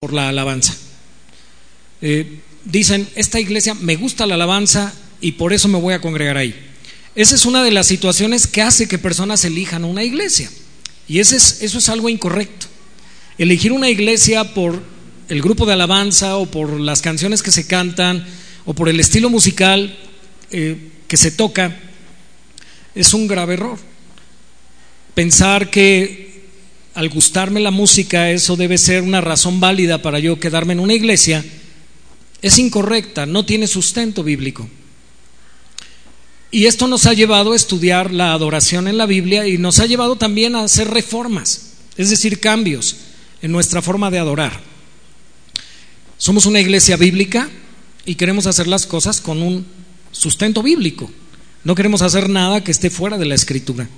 [0.00, 0.76] por la alabanza.
[2.00, 6.36] Eh, dicen, esta iglesia me gusta la alabanza y por eso me voy a congregar
[6.36, 6.54] ahí.
[7.16, 10.48] Esa es una de las situaciones que hace que personas elijan una iglesia.
[11.08, 12.66] Y es, eso es algo incorrecto.
[13.38, 14.80] Elegir una iglesia por
[15.28, 18.24] el grupo de alabanza o por las canciones que se cantan
[18.66, 19.98] o por el estilo musical
[20.52, 21.76] eh, que se toca
[22.94, 23.80] es un grave error.
[25.14, 26.27] Pensar que
[26.98, 30.94] al gustarme la música eso debe ser una razón válida para yo quedarme en una
[30.94, 31.44] iglesia,
[32.42, 34.68] es incorrecta, no tiene sustento bíblico.
[36.50, 39.86] Y esto nos ha llevado a estudiar la adoración en la Biblia y nos ha
[39.86, 42.96] llevado también a hacer reformas, es decir, cambios
[43.42, 44.60] en nuestra forma de adorar.
[46.16, 47.48] Somos una iglesia bíblica
[48.06, 49.64] y queremos hacer las cosas con un
[50.10, 51.08] sustento bíblico.
[51.62, 53.88] No queremos hacer nada que esté fuera de la escritura.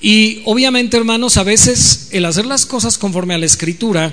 [0.00, 4.12] Y obviamente, hermanos, a veces el hacer las cosas conforme a la escritura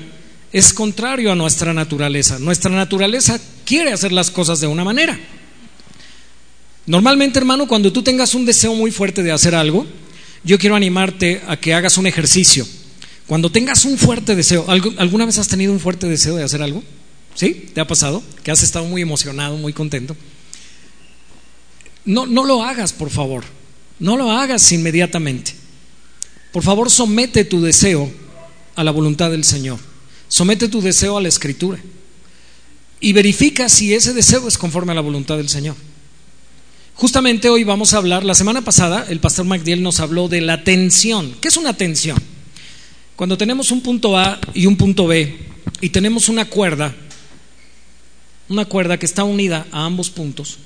[0.51, 2.39] es contrario a nuestra naturaleza.
[2.39, 5.19] Nuestra naturaleza quiere hacer las cosas de una manera.
[6.85, 9.85] Normalmente, hermano, cuando tú tengas un deseo muy fuerte de hacer algo,
[10.43, 12.67] yo quiero animarte a que hagas un ejercicio.
[13.25, 16.83] Cuando tengas un fuerte deseo, ¿alguna vez has tenido un fuerte deseo de hacer algo?
[17.35, 17.69] ¿Sí?
[17.73, 18.21] ¿Te ha pasado?
[18.43, 20.15] Que has estado muy emocionado, muy contento.
[22.05, 23.43] No, no lo hagas, por favor.
[23.99, 25.62] No lo hagas inmediatamente.
[26.53, 28.09] Por favor, somete tu deseo
[28.75, 29.79] a la voluntad del Señor.
[30.27, 31.79] Somete tu deseo a la escritura.
[32.99, 35.75] Y verifica si ese deseo es conforme a la voluntad del Señor.
[36.93, 40.63] Justamente hoy vamos a hablar, la semana pasada el pastor MacDiel nos habló de la
[40.63, 41.35] tensión.
[41.41, 42.17] ¿Qué es una tensión?
[43.15, 45.35] Cuando tenemos un punto A y un punto B
[45.81, 46.95] y tenemos una cuerda,
[48.47, 50.59] una cuerda que está unida a ambos puntos,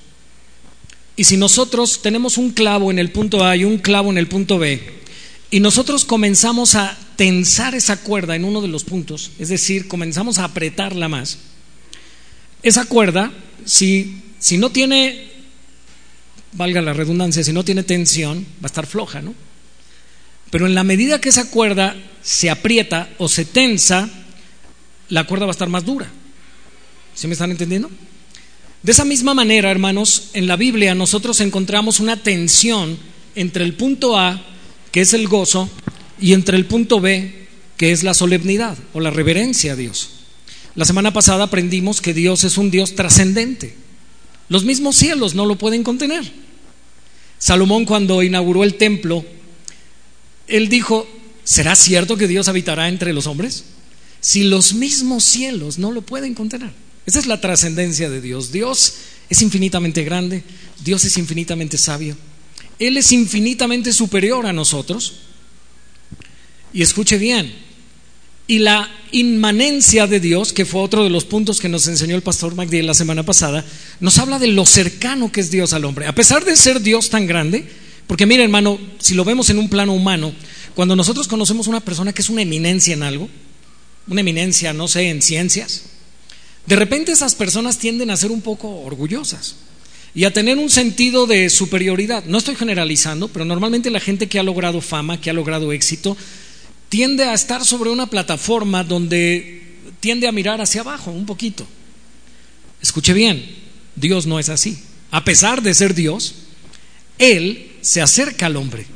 [1.16, 4.27] y si nosotros tenemos un clavo en el punto A y un clavo en el
[4.27, 4.97] punto B,
[5.50, 10.40] y nosotros comenzamos a tensar esa cuerda en uno de los puntos, es decir, comenzamos
[10.40, 11.40] a apretarla más.
[12.64, 13.31] Esa cuerda,
[13.66, 15.30] si, si no tiene,
[16.53, 19.34] valga la redundancia, si no tiene tensión, va a estar floja, ¿no?
[20.52, 24.09] Pero en la medida que esa cuerda se aprieta o se tensa,
[25.09, 26.09] la cuerda va a estar más dura.
[27.13, 27.90] ¿Sí me están entendiendo?
[28.84, 32.97] De esa misma manera, hermanos, en la Biblia nosotros encontramos una tensión
[33.36, 34.41] entre el punto A
[35.00, 35.69] es el gozo,
[36.19, 37.47] y entre el punto B,
[37.78, 40.09] que es la solemnidad o la reverencia a Dios.
[40.75, 43.75] La semana pasada aprendimos que Dios es un Dios trascendente.
[44.50, 46.31] Los mismos cielos no lo pueden contener.
[47.38, 49.25] Salomón cuando inauguró el templo,
[50.47, 51.07] él dijo,
[51.44, 53.66] ¿será cierto que Dios habitará entre los hombres?
[54.22, 56.72] Si los mismos cielos no lo pueden contener.
[57.06, 58.52] Esa es la trascendencia de Dios.
[58.52, 58.96] Dios
[59.30, 60.44] es infinitamente grande,
[60.84, 62.18] Dios es infinitamente sabio.
[62.79, 65.13] Él es infinitamente superior a nosotros.
[66.73, 67.53] Y escuche bien,
[68.47, 72.21] y la inmanencia de Dios, que fue otro de los puntos que nos enseñó el
[72.21, 73.65] pastor MacDill la semana pasada,
[73.99, 76.07] nos habla de lo cercano que es Dios al hombre.
[76.07, 77.67] A pesar de ser Dios tan grande,
[78.05, 80.33] porque mire hermano, si lo vemos en un plano humano,
[80.75, 83.29] cuando nosotros conocemos una persona que es una eminencia en algo,
[84.07, 85.83] una eminencia, no sé, en ciencias,
[86.65, 89.55] de repente esas personas tienden a ser un poco orgullosas
[90.17, 92.23] y a tener un sentido de superioridad.
[92.25, 96.17] No estoy generalizando, pero normalmente la gente que ha logrado fama, que ha logrado éxito,
[96.89, 99.61] tiende a estar sobre una plataforma donde
[100.00, 101.67] tiende a mirar hacia abajo un poquito.
[102.81, 103.45] Escuche bien,
[103.95, 104.79] Dios no es así.
[105.11, 106.33] A pesar de ser Dios,
[107.19, 108.88] Él se acerca al hombre.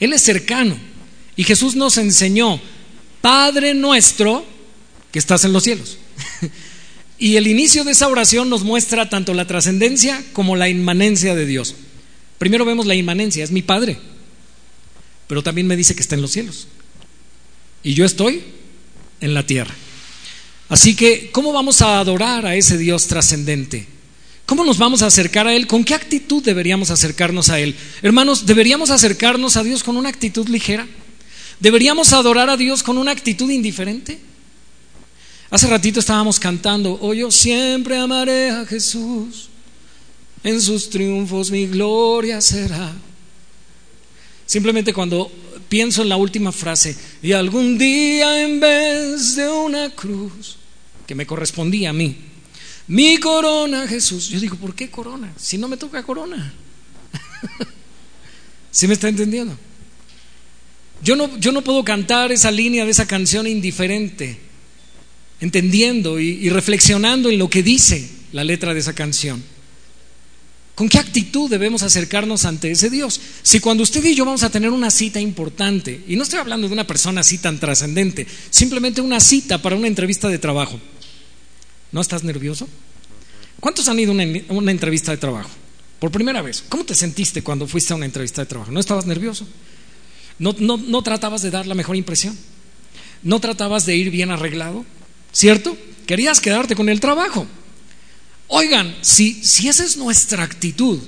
[0.00, 0.78] Él es cercano.
[1.36, 2.58] Y Jesús nos enseñó,
[3.20, 4.46] Padre nuestro
[5.12, 5.98] que estás en los cielos.
[7.18, 11.46] Y el inicio de esa oración nos muestra tanto la trascendencia como la inmanencia de
[11.46, 11.74] Dios.
[12.38, 13.98] Primero vemos la inmanencia, es mi Padre,
[15.26, 16.68] pero también me dice que está en los cielos.
[17.82, 18.42] Y yo estoy
[19.20, 19.74] en la tierra.
[20.68, 23.86] Así que, ¿cómo vamos a adorar a ese Dios trascendente?
[24.46, 25.66] ¿Cómo nos vamos a acercar a Él?
[25.66, 27.74] ¿Con qué actitud deberíamos acercarnos a Él?
[28.02, 30.86] Hermanos, ¿deberíamos acercarnos a Dios con una actitud ligera?
[31.60, 34.18] ¿Deberíamos adorar a Dios con una actitud indiferente?
[35.50, 39.48] Hace ratito estábamos cantando, oh yo siempre amaré a Jesús,
[40.44, 42.92] en sus triunfos mi gloria será.
[44.44, 45.30] Simplemente cuando
[45.68, 50.56] pienso en la última frase, y algún día en vez de una cruz,
[51.06, 52.14] que me correspondía a mí,
[52.86, 55.32] mi corona Jesús, yo digo, ¿por qué corona?
[55.38, 56.52] Si no me toca corona.
[58.70, 59.56] ¿Sí me está entendiendo?
[61.02, 64.47] Yo no, yo no puedo cantar esa línea de esa canción indiferente
[65.40, 69.42] entendiendo y, reflexionando en lo que dice la letra de esa canción.
[70.74, 73.20] ¿Con qué actitud debemos acercarnos ante ese Dios?
[73.42, 76.68] Si cuando usted y yo vamos a tener una cita importante, y no estoy hablando
[76.68, 80.78] de una persona así tan trascendente, simplemente una cita para una entrevista de trabajo,
[81.90, 82.68] ¿no estás nervioso?
[83.58, 85.50] ¿Cuántos han ido a una, entrevista de trabajo?
[85.98, 86.62] Por primera vez.
[86.68, 88.70] ¿Cómo te sentiste cuando fuiste a una entrevista de trabajo?
[88.70, 89.48] ¿No estabas nervioso?
[90.38, 92.38] ¿No, no tratabas de dar la mejor impresión?
[93.24, 94.84] ¿No tratabas de ir bien arreglado?
[95.32, 95.76] ¿Cierto?
[96.06, 97.46] Querías quedarte con el trabajo.
[98.48, 101.00] Oigan, si, si esa es nuestra actitud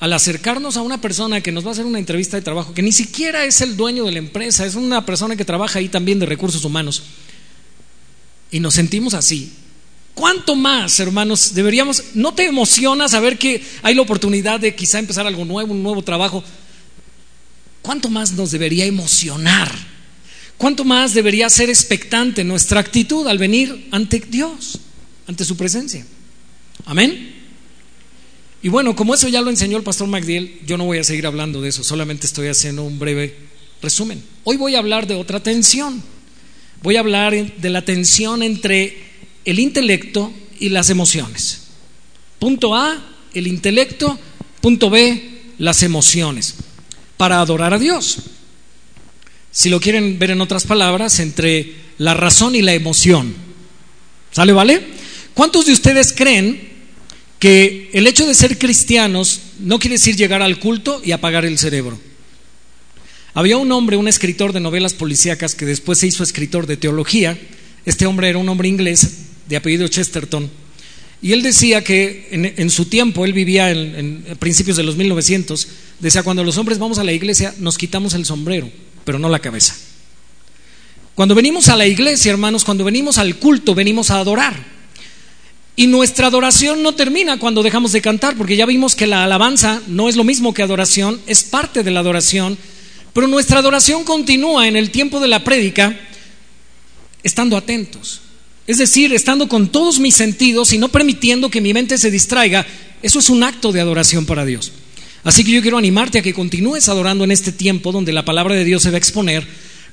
[0.00, 2.82] al acercarnos a una persona que nos va a hacer una entrevista de trabajo, que
[2.82, 6.18] ni siquiera es el dueño de la empresa, es una persona que trabaja ahí también
[6.18, 7.02] de recursos humanos,
[8.50, 9.52] y nos sentimos así,
[10.14, 15.26] ¿cuánto más, hermanos, deberíamos, no te emociona saber que hay la oportunidad de quizá empezar
[15.26, 16.42] algo nuevo, un nuevo trabajo?
[17.82, 19.70] ¿Cuánto más nos debería emocionar?
[20.60, 24.78] ¿Cuánto más debería ser expectante nuestra actitud al venir ante Dios,
[25.26, 26.04] ante su presencia?
[26.84, 27.34] Amén.
[28.60, 31.26] Y bueno, como eso ya lo enseñó el pastor MacDiel, yo no voy a seguir
[31.26, 33.34] hablando de eso, solamente estoy haciendo un breve
[33.80, 34.22] resumen.
[34.44, 36.02] Hoy voy a hablar de otra tensión.
[36.82, 38.98] Voy a hablar de la tensión entre
[39.46, 41.68] el intelecto y las emociones.
[42.38, 43.02] Punto A,
[43.32, 44.18] el intelecto.
[44.60, 46.56] Punto B, las emociones.
[47.16, 48.18] Para adorar a Dios.
[49.50, 53.34] Si lo quieren ver en otras palabras, entre la razón y la emoción.
[54.30, 54.80] ¿Sale, vale?
[55.34, 56.70] ¿Cuántos de ustedes creen
[57.40, 61.58] que el hecho de ser cristianos no quiere decir llegar al culto y apagar el
[61.58, 61.98] cerebro.
[63.32, 67.38] Había un hombre, un escritor de novelas policíacas que después se hizo escritor de teología.
[67.86, 70.50] Este hombre era un hombre inglés de apellido Chesterton.
[71.22, 75.68] Y él decía que en, su tiempo, él vivía en, en, principios de los 1900,
[75.98, 78.70] decía, cuando los hombres vamos a la iglesia nos quitamos el sombrero,
[79.10, 79.74] pero no la cabeza.
[81.16, 84.54] Cuando venimos a la iglesia, hermanos, cuando venimos al culto, venimos a adorar.
[85.74, 89.82] Y nuestra adoración no termina cuando dejamos de cantar, porque ya vimos que la alabanza
[89.88, 92.56] no es lo mismo que adoración, es parte de la adoración,
[93.12, 95.98] pero nuestra adoración continúa en el tiempo de la prédica
[97.24, 98.20] estando atentos.
[98.68, 102.64] Es decir, estando con todos mis sentidos y no permitiendo que mi mente se distraiga.
[103.02, 104.70] Eso es un acto de adoración para Dios.
[105.22, 108.54] Así que yo quiero animarte a que continúes adorando en este tiempo donde la palabra
[108.54, 109.46] de Dios se va a exponer,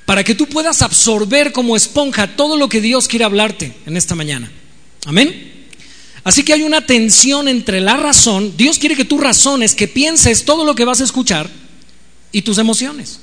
[0.06, 4.14] para que tú puedas absorber como esponja todo lo que Dios quiere hablarte en esta
[4.14, 4.50] mañana.
[5.04, 5.66] Amén.
[6.24, 10.44] Así que hay una tensión entre la razón, Dios quiere que tú razones, que pienses
[10.44, 11.48] todo lo que vas a escuchar
[12.32, 13.20] y tus emociones.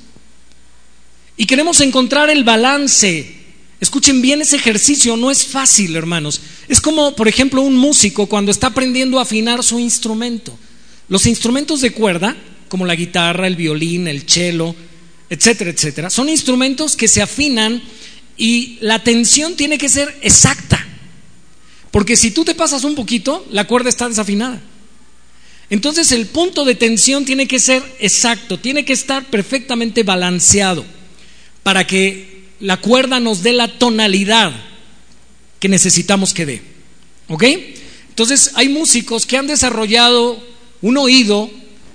[1.36, 3.34] Y queremos encontrar el balance.
[3.78, 6.40] Escuchen bien ese ejercicio, no es fácil, hermanos.
[6.66, 10.58] Es como, por ejemplo, un músico cuando está aprendiendo a afinar su instrumento.
[11.08, 12.36] Los instrumentos de cuerda,
[12.68, 14.74] como la guitarra, el violín, el cello,
[15.30, 17.82] etcétera, etcétera, son instrumentos que se afinan
[18.36, 20.84] y la tensión tiene que ser exacta.
[21.90, 24.60] Porque si tú te pasas un poquito, la cuerda está desafinada.
[25.70, 30.84] Entonces el punto de tensión tiene que ser exacto, tiene que estar perfectamente balanceado
[31.62, 34.52] para que la cuerda nos dé la tonalidad
[35.58, 36.62] que necesitamos que dé.
[37.28, 37.44] ¿Ok?
[38.08, 40.42] Entonces hay músicos que han desarrollado
[40.86, 41.50] un oído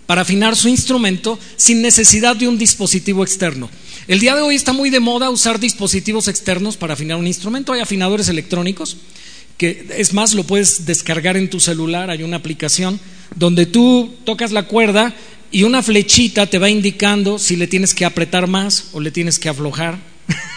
[0.06, 3.70] para afinar su instrumento sin necesidad de un dispositivo externo.
[4.10, 7.72] El día de hoy está muy de moda usar dispositivos externos para afinar un instrumento.
[7.72, 8.98] Hay afinadores electrónicos
[9.58, 13.00] que es más, lo puedes descargar en tu celular, hay una aplicación
[13.36, 15.16] donde tú tocas la cuerda
[15.52, 19.40] y una flechita te va indicando si le tienes que apretar más o le tienes
[19.40, 20.00] que aflojar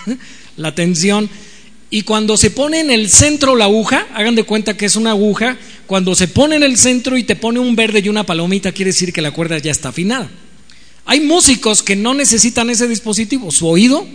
[0.56, 1.30] la tensión.
[1.94, 5.10] Y cuando se pone en el centro la aguja, hagan de cuenta que es una
[5.10, 8.72] aguja, cuando se pone en el centro y te pone un verde y una palomita,
[8.72, 10.28] quiere decir que la cuerda ya está afinada.
[11.04, 14.08] Hay músicos que no necesitan ese dispositivo, su oído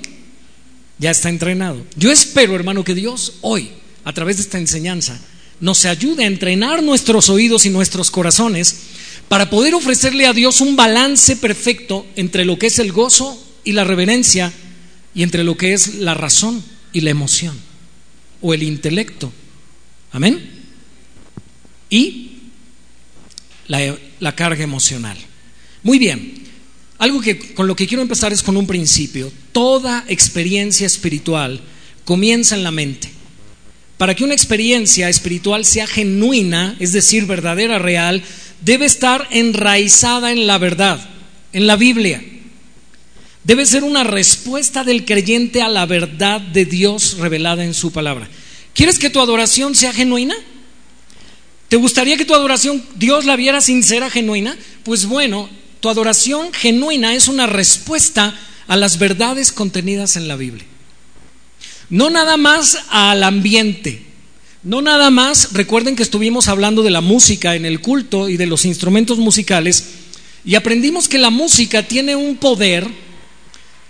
[0.98, 1.86] ya está entrenado.
[1.96, 3.70] Yo espero, hermano, que Dios hoy
[4.04, 5.18] a través de esta enseñanza,
[5.62, 8.76] nos ayude a entrenar nuestros oídos y nuestros corazones
[9.30, 13.72] para poder ofrecerle a Dios un balance perfecto entre lo que es el gozo y
[13.72, 14.52] la reverencia
[15.16, 16.62] y entre lo que es la razón
[16.92, 17.69] y la emoción
[18.42, 19.32] o el intelecto.
[20.12, 20.50] Amén.
[21.90, 22.32] Y
[23.68, 25.18] la, la carga emocional.
[25.84, 26.34] Muy bien.
[26.98, 29.32] Algo que con lo que quiero empezar es con un principio.
[29.52, 31.62] Toda experiencia espiritual
[32.04, 33.10] comienza en la mente.
[33.98, 38.24] Para que una experiencia espiritual sea genuina, es decir, verdadera, real,
[38.62, 41.10] debe estar enraizada en la verdad,
[41.54, 42.24] en la Biblia.
[43.50, 48.30] Debe ser una respuesta del creyente a la verdad de Dios revelada en su palabra.
[48.76, 50.36] ¿Quieres que tu adoración sea genuina?
[51.68, 54.56] ¿Te gustaría que tu adoración Dios la viera sincera, genuina?
[54.84, 60.68] Pues bueno, tu adoración genuina es una respuesta a las verdades contenidas en la Biblia.
[61.90, 64.06] No nada más al ambiente,
[64.62, 68.46] No nada más, recuerden que estuvimos hablando de la música en el culto y de
[68.46, 69.86] los instrumentos musicales
[70.46, 73.09] y aprendimos que la música tiene un poder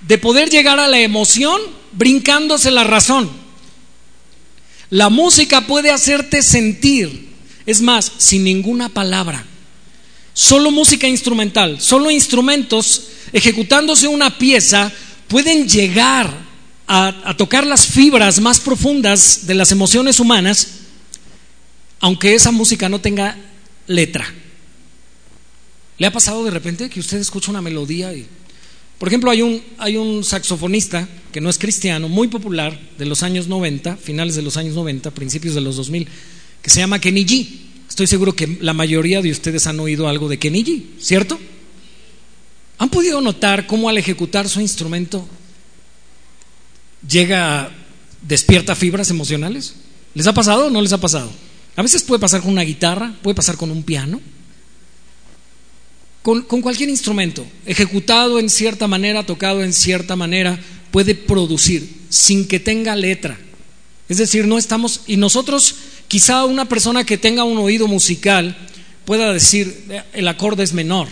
[0.02, 1.60] de poder llegar a la emoción
[1.92, 3.30] brincándose la razón.
[4.90, 7.30] La música puede hacerte sentir,
[7.66, 9.46] es más, sin ninguna palabra.
[10.34, 14.92] Solo música instrumental, solo instrumentos ejecutándose una pieza
[15.28, 16.50] pueden llegar
[16.88, 20.70] a, tocar las fibras más profundas de las emociones humanas,
[22.00, 23.38] aunque esa música no tenga
[23.86, 24.26] letra.
[26.00, 28.28] ¿Le ha pasado de repente que usted escucha una melodía y...
[29.00, 29.42] Por ejemplo, hay
[29.98, 34.58] un, saxofonista que no es cristiano, muy popular, de los años 90, finales de los
[34.58, 36.06] años 90, principios de los 2000,
[36.62, 37.48] que se llama Kenny G.
[37.88, 41.40] Estoy seguro que la mayoría de ustedes han oído algo de Kenny G, ¿cierto?
[42.78, 45.26] ¿Han podido notar cómo al ejecutar su instrumento
[47.08, 47.72] llega,
[48.22, 49.76] despierta fibras emocionales?
[50.14, 51.32] ¿Les ha pasado o no les ha pasado?
[51.78, 54.20] A veces puede pasar con una guitarra, puede pasar con un piano,
[56.22, 60.60] con, cualquier instrumento, ejecutado en cierta manera, tocado en cierta manera,
[60.92, 63.40] puede producir sin que tenga letra.
[64.10, 65.76] Es decir, no estamos, y nosotros,
[66.08, 68.58] quizá una persona que tenga un oído musical
[69.06, 71.08] pueda decir, el acorde es menor,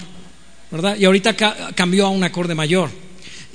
[0.71, 0.97] ¿verdad?
[0.99, 1.35] Y ahorita
[1.73, 2.89] cambió a un acorde mayor.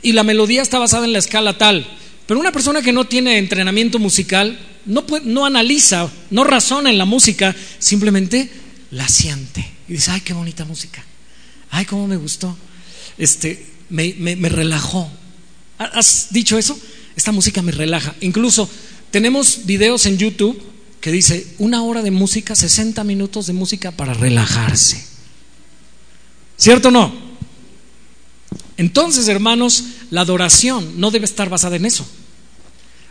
[0.00, 1.87] Y la melodía está basada en la escala tal.
[2.26, 7.04] Pero una persona que no tiene entrenamiento musical no, no analiza, no razona en la
[7.04, 8.50] música, simplemente
[8.90, 9.64] la siente.
[9.88, 11.04] Y dice, ay, qué bonita música.
[11.73, 12.55] Ay, cómo me gustó.
[13.17, 15.11] Este, me, me, relajó.
[15.79, 16.79] ¿Has dicho eso?
[17.17, 18.14] Esta música me relaja.
[18.21, 18.69] Incluso
[19.11, 20.62] tenemos videos en YouTube
[21.00, 25.02] que dice una hora de música, 60 minutos de música para relajarse.
[26.59, 27.11] ¿Cierto o no?
[28.76, 32.07] Entonces, hermanos, la adoración no debe estar basada en eso.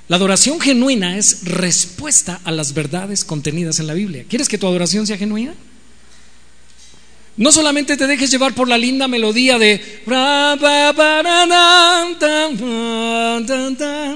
[0.07, 4.23] La adoración genuina es respuesta a las verdades contenidas en la Biblia.
[4.29, 5.55] ¿Quieres que tu adoración sea genuina?
[7.41, 10.03] No solamente te dejes llevar por la linda melodía de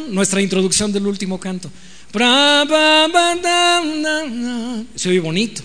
[0.09, 1.71] nuestra introducción del último canto.
[4.93, 5.63] Se oye bonito.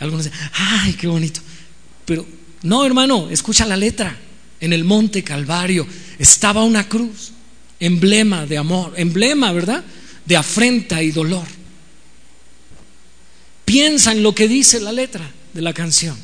[0.00, 1.42] Algunos dicen, ay, qué bonito.
[2.06, 2.26] Pero
[2.62, 4.16] no, hermano, escucha la letra.
[4.58, 5.86] En el monte Calvario
[6.18, 7.32] estaba una cruz,
[7.78, 9.84] emblema de amor, emblema, ¿verdad?
[10.24, 11.46] De afrenta y dolor.
[13.66, 16.16] Piensa en lo que dice la letra de la canción.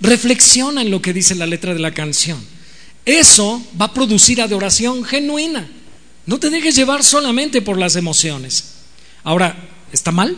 [0.00, 2.38] Reflexiona en lo que dice la letra de la canción.
[3.04, 5.68] Eso va a producir adoración genuina.
[6.26, 8.74] No te dejes llevar solamente por las emociones.
[9.24, 9.56] Ahora,
[9.92, 10.36] ¿está mal?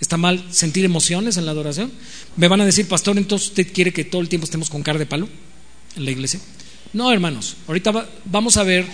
[0.00, 1.92] ¿Está mal sentir emociones en la adoración?
[2.36, 4.98] Me van a decir, pastor, entonces usted quiere que todo el tiempo estemos con cara
[4.98, 5.28] de palo
[5.96, 6.40] en la iglesia.
[6.92, 8.86] No, hermanos, ahorita vamos a ver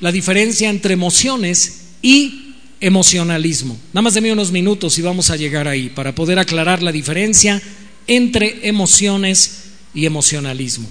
[0.00, 3.78] la diferencia entre emociones y emocionalismo.
[3.92, 7.60] Nada más de unos minutos y vamos a llegar ahí para poder aclarar la diferencia
[8.08, 10.88] entre emociones y emocionalismo.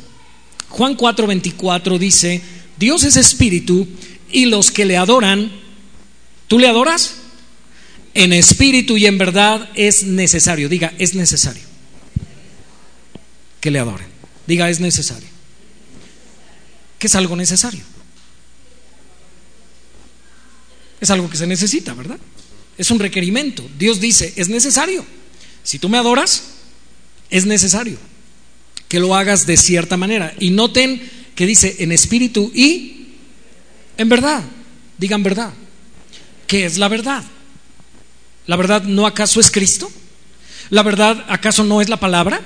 [0.70, 2.42] Juan 4:24 dice,
[2.78, 3.88] Dios es espíritu
[4.32, 5.52] y los que le adoran,
[6.48, 7.16] ¿tú le adoras?
[8.14, 11.64] En espíritu y en verdad es necesario, diga, es necesario
[13.60, 14.08] que le adoren.
[14.46, 15.28] Diga, es necesario.
[17.00, 17.84] Que es algo necesario.
[21.00, 22.18] Es algo que se necesita, ¿verdad?
[22.78, 23.68] Es un requerimiento.
[23.78, 25.06] Dios dice, es necesario.
[25.64, 26.44] Si tú me adoras,
[27.30, 27.98] es necesario
[28.88, 30.34] que lo hagas de cierta manera.
[30.40, 31.02] Y noten
[31.36, 33.08] que dice en espíritu y
[33.98, 34.44] en verdad.
[34.98, 35.54] Digan verdad.
[36.48, 37.24] ¿Qué es la verdad?
[38.46, 39.92] ¿La verdad no acaso es Cristo?
[40.70, 42.42] ¿La verdad acaso no es la palabra?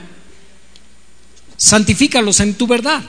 [1.58, 3.04] Santifícalos en tu verdad.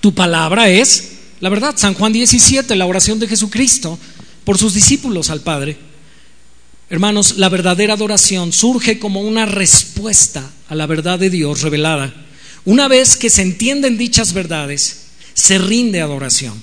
[0.00, 1.74] Tu palabra es la verdad.
[1.76, 3.98] San Juan 17, la oración de Jesucristo
[4.44, 5.76] por sus discípulos al Padre.
[6.88, 12.14] Hermanos, la verdadera adoración surge como una respuesta a la verdad de Dios revelada.
[12.64, 16.62] Una vez que se entienden dichas verdades, se rinde adoración.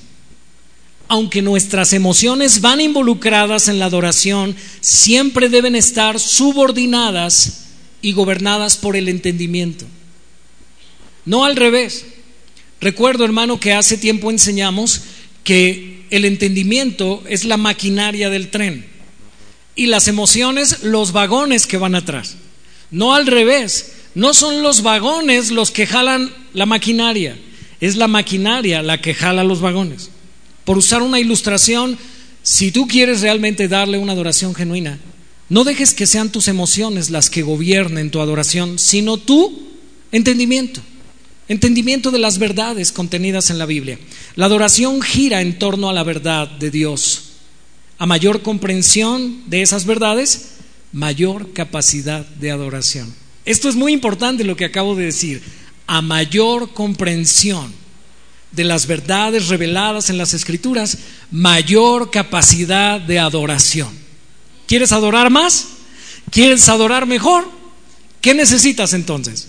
[1.09, 7.65] Aunque nuestras emociones van involucradas en la adoración, siempre deben estar subordinadas
[8.01, 9.85] y gobernadas por el entendimiento.
[11.25, 12.05] No al revés.
[12.79, 15.01] Recuerdo, hermano, que hace tiempo enseñamos
[15.43, 18.92] que el entendimiento es la maquinaria del tren
[19.75, 22.35] y las emociones los vagones que van atrás.
[22.91, 27.37] No al revés, no son los vagones los que jalan la maquinaria,
[27.81, 30.09] es la maquinaria la que jala los vagones.
[30.65, 31.97] Por usar una ilustración,
[32.43, 34.99] si tú quieres realmente darle una adoración genuina,
[35.49, 39.69] no dejes que sean tus emociones las que gobiernen tu adoración, sino tu
[40.11, 40.81] entendimiento.
[41.49, 43.99] Entendimiento de las verdades contenidas en la Biblia.
[44.35, 47.32] La adoración gira en torno a la verdad de Dios.
[47.97, 50.50] A mayor comprensión de esas verdades,
[50.91, 53.13] mayor capacidad de adoración.
[53.45, 55.41] Esto es muy importante lo que acabo de decir.
[55.88, 57.73] A mayor comprensión
[58.51, 60.97] de las verdades reveladas en las escrituras,
[61.31, 63.89] mayor capacidad de adoración.
[64.67, 65.67] ¿Quieres adorar más?
[66.29, 67.50] ¿Quieres adorar mejor?
[68.21, 69.47] ¿Qué necesitas entonces?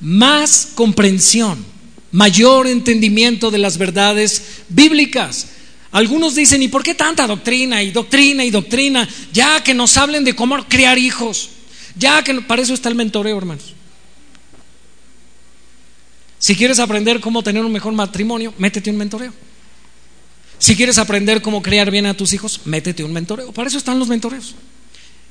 [0.00, 1.64] Más comprensión,
[2.12, 5.48] mayor entendimiento de las verdades bíblicas.
[5.96, 9.08] Algunos dicen, ¿y por qué tanta doctrina y doctrina y doctrina?
[9.32, 11.48] Ya que nos hablen de cómo criar hijos.
[11.98, 13.72] Ya que para eso está el mentoreo, hermanos.
[16.38, 19.32] Si quieres aprender cómo tener un mejor matrimonio, métete un mentoreo.
[20.58, 23.50] Si quieres aprender cómo criar bien a tus hijos, métete un mentoreo.
[23.52, 24.54] Para eso están los mentoreos.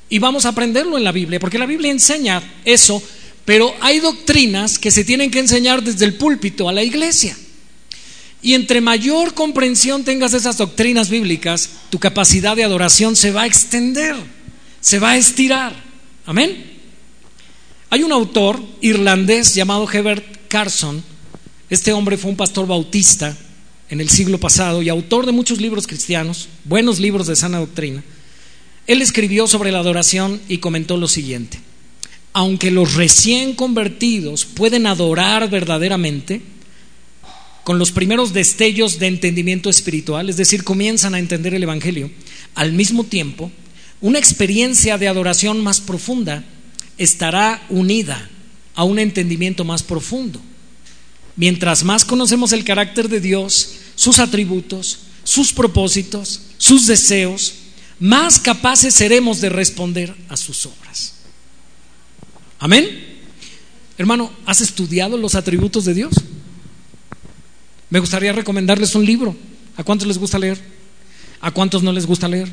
[0.08, 3.00] Y vamos a aprenderlo en la Biblia, porque la Biblia enseña eso,
[3.44, 7.36] pero hay doctrinas que se tienen que enseñar desde el púlpito a la iglesia.
[8.46, 13.46] Y entre mayor comprensión tengas esas doctrinas bíblicas, tu capacidad de adoración se va a
[13.46, 14.14] extender,
[14.80, 15.74] se va a estirar.
[16.26, 16.78] Amén.
[17.90, 21.02] Hay un autor irlandés llamado Hebert Carson.
[21.70, 23.36] Este hombre fue un pastor bautista
[23.90, 28.04] en el siglo pasado y autor de muchos libros cristianos, buenos libros de sana doctrina.
[28.86, 31.58] Él escribió sobre la adoración y comentó lo siguiente.
[32.32, 36.42] Aunque los recién convertidos pueden adorar verdaderamente,
[37.66, 42.12] con los primeros destellos de entendimiento espiritual, es decir, comienzan a entender el Evangelio,
[42.54, 43.50] al mismo tiempo,
[44.00, 46.44] una experiencia de adoración más profunda
[46.96, 48.30] estará unida
[48.76, 50.40] a un entendimiento más profundo.
[51.34, 57.54] Mientras más conocemos el carácter de Dios, sus atributos, sus propósitos, sus deseos,
[57.98, 61.14] más capaces seremos de responder a sus obras.
[62.60, 63.18] Amén.
[63.98, 66.14] Hermano, ¿has estudiado los atributos de Dios?
[67.90, 69.36] Me gustaría recomendarles un libro.
[69.76, 70.58] ¿A cuántos les gusta leer?
[71.40, 72.48] ¿A cuántos no les gusta leer?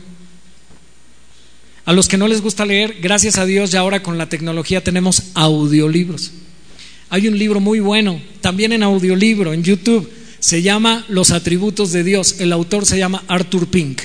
[1.85, 4.83] A los que no les gusta leer, gracias a Dios ya ahora con la tecnología
[4.83, 6.31] tenemos audiolibros.
[7.09, 10.09] Hay un libro muy bueno, también en audiolibro, en YouTube,
[10.39, 12.39] se llama Los atributos de Dios.
[12.39, 14.01] El autor se llama Arthur Pink.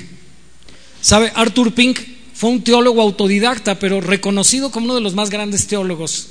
[1.00, 1.32] ¿Sabe?
[1.34, 2.00] Arthur Pink
[2.34, 6.28] fue un teólogo autodidacta, pero reconocido como uno de los más grandes teólogos.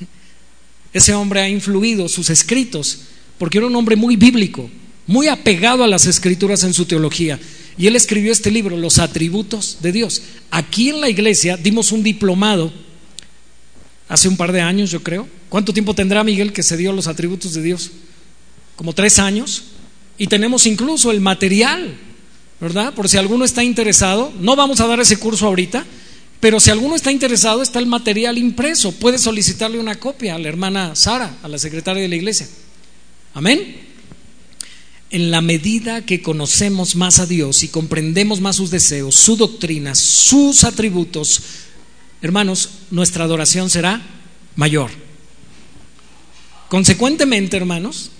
[0.92, 3.00] Ese hombre ha influido sus escritos,
[3.38, 4.70] porque era un hombre muy bíblico,
[5.06, 7.38] muy apegado a las escrituras en su teología.
[7.76, 10.22] Y él escribió este libro, Los atributos de Dios.
[10.50, 12.72] Aquí en la iglesia dimos un diplomado
[14.08, 15.28] hace un par de años, yo creo.
[15.48, 17.90] ¿Cuánto tiempo tendrá Miguel que se dio los atributos de Dios?
[18.76, 19.64] Como tres años.
[20.18, 21.96] Y tenemos incluso el material
[22.60, 22.92] ¿verdad?
[22.94, 25.84] Por si alguno está interesado, no vamos a dar ese curso ahorita,
[26.40, 28.92] pero si alguno está interesado, está el material impreso.
[28.92, 32.48] Puede solicitarle una copia a la hermana Sara, a la secretaria de la iglesia.
[33.38, 33.76] Amén.
[35.10, 39.94] En la medida que conocemos más a Dios y comprendemos más sus deseos, su doctrina,
[39.94, 41.40] sus atributos,
[42.20, 44.02] hermanos, nuestra adoración será
[44.56, 44.90] mayor.
[46.68, 48.10] Consecuentemente, hermanos,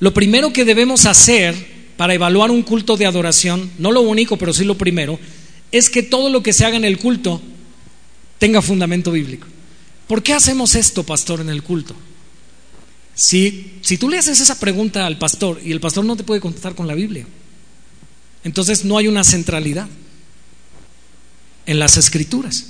[0.00, 4.52] lo primero que debemos hacer para evaluar un culto de adoración, no lo único, pero
[4.52, 5.18] sí lo primero,
[5.72, 7.40] es que todo lo que se haga en el culto
[8.38, 9.46] tenga fundamento bíblico.
[10.06, 11.96] ¿Por qué hacemos esto, pastor, en el culto?
[13.16, 16.40] Si, si tú le haces esa pregunta al pastor y el pastor no te puede
[16.40, 17.26] contestar con la Biblia,
[18.44, 19.88] entonces no hay una centralidad
[21.66, 22.66] en las escrituras.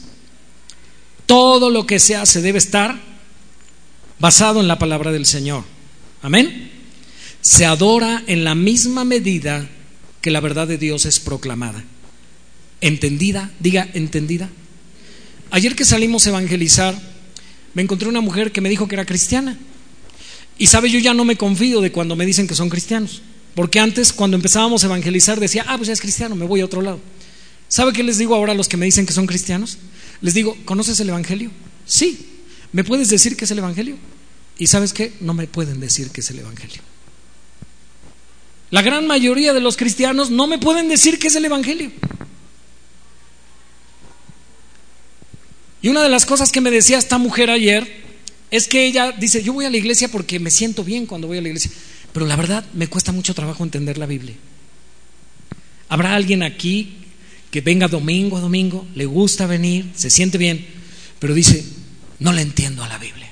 [1.26, 2.98] Todo lo que se hace debe estar
[4.18, 5.64] basado en la palabra del Señor.
[6.22, 6.76] Amén
[7.46, 9.68] se adora en la misma medida
[10.20, 11.84] que la verdad de Dios es proclamada.
[12.80, 13.52] ¿Entendida?
[13.60, 14.50] Diga, ¿entendida?
[15.52, 17.00] Ayer que salimos a evangelizar,
[17.72, 19.56] me encontré una mujer que me dijo que era cristiana.
[20.58, 23.22] Y sabe, yo ya no me confío de cuando me dicen que son cristianos.
[23.54, 26.64] Porque antes, cuando empezábamos a evangelizar, decía, ah, pues ya es cristiano, me voy a
[26.64, 27.00] otro lado.
[27.68, 29.78] ¿Sabe qué les digo ahora a los que me dicen que son cristianos?
[30.20, 31.50] Les digo, ¿conoces el Evangelio?
[31.84, 32.40] Sí.
[32.72, 33.96] ¿Me puedes decir qué es el Evangelio?
[34.58, 35.12] Y sabes qué?
[35.20, 36.80] No me pueden decir qué es el Evangelio.
[38.70, 41.90] La gran mayoría de los cristianos no me pueden decir qué es el Evangelio.
[45.82, 48.05] Y una de las cosas que me decía esta mujer ayer
[48.50, 51.38] es que ella dice, yo voy a la iglesia porque me siento bien cuando voy
[51.38, 51.70] a la iglesia,
[52.12, 54.34] pero la verdad me cuesta mucho trabajo entender la Biblia.
[55.88, 56.94] ¿Habrá alguien aquí
[57.50, 60.66] que venga domingo a domingo, le gusta venir, se siente bien,
[61.18, 61.64] pero dice,
[62.18, 63.26] no le entiendo a la Biblia?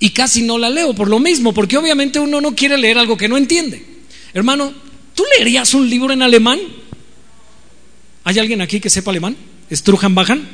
[0.00, 3.18] y casi no la leo por lo mismo, porque obviamente uno no quiere leer algo
[3.18, 3.84] que no entiende.
[4.32, 4.72] Hermano,
[5.14, 6.58] ¿tú leerías un libro en alemán?
[8.24, 9.36] ¿Hay alguien aquí que sepa alemán?
[9.70, 10.48] ¿Strujan bajan?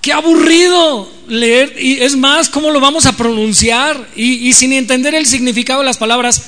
[0.00, 4.08] Qué aburrido leer, y es más, ¿cómo lo vamos a pronunciar?
[4.16, 6.42] Y, sin entender el significado de las palabras,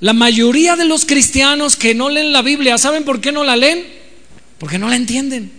[0.00, 3.56] La mayoría de los cristianos que no leen la Biblia, ¿saben por qué no la
[3.56, 3.86] leen?
[4.58, 5.50] Porque no la entienden.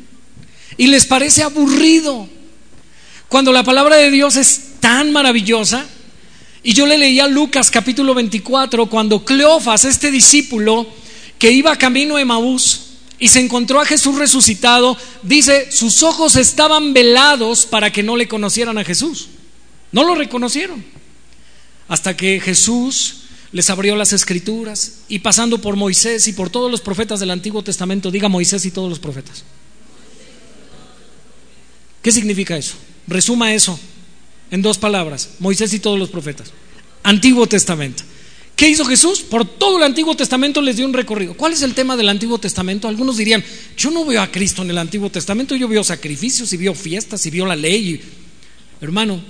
[0.77, 2.29] Y les parece aburrido.
[3.27, 5.85] Cuando la palabra de Dios es tan maravillosa.
[6.61, 10.85] Y yo le leía a Lucas capítulo 24 cuando Cleofas, este discípulo
[11.39, 12.84] que iba camino a Emaús
[13.19, 18.27] y se encontró a Jesús resucitado, dice, sus ojos estaban velados para que no le
[18.27, 19.29] conocieran a Jesús.
[19.91, 20.83] No lo reconocieron.
[21.87, 26.81] Hasta que Jesús les abrió las escrituras y pasando por Moisés y por todos los
[26.81, 29.43] profetas del Antiguo Testamento, diga Moisés y todos los profetas.
[32.01, 32.75] ¿Qué significa eso?
[33.07, 33.79] Resuma eso
[34.51, 36.51] en dos palabras, Moisés y todos los profetas.
[37.03, 38.03] Antiguo Testamento.
[38.55, 39.21] ¿Qué hizo Jesús?
[39.21, 41.35] Por todo el Antiguo Testamento les dio un recorrido.
[41.35, 42.87] ¿Cuál es el tema del Antiguo Testamento?
[42.87, 43.43] Algunos dirían,
[43.75, 47.25] yo no veo a Cristo en el Antiguo Testamento, yo veo sacrificios y veo fiestas
[47.25, 48.01] y veo la ley.
[48.79, 49.21] Hermano,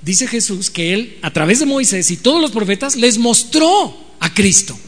[0.00, 4.32] dice Jesús que Él, a través de Moisés y todos los profetas, les mostró a
[4.32, 4.78] Cristo.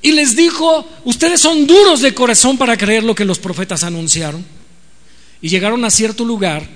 [0.00, 4.46] Y les dijo, ustedes son duros de corazón para creer lo que los profetas anunciaron.
[5.42, 6.68] Y llegaron a cierto lugar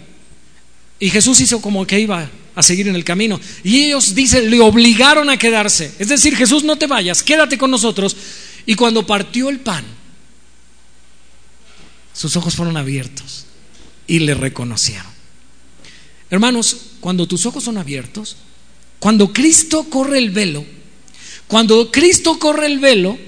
[0.98, 3.40] y Jesús hizo como que iba a seguir en el camino.
[3.64, 5.92] Y ellos, dice, le obligaron a quedarse.
[5.98, 8.16] Es decir, Jesús, no te vayas, quédate con nosotros.
[8.66, 9.84] Y cuando partió el pan,
[12.12, 13.46] sus ojos fueron abiertos
[14.06, 15.10] y le reconocieron.
[16.30, 18.36] Hermanos, cuando tus ojos son abiertos,
[18.98, 20.64] cuando Cristo corre el velo,
[21.46, 23.18] cuando Cristo corre el velo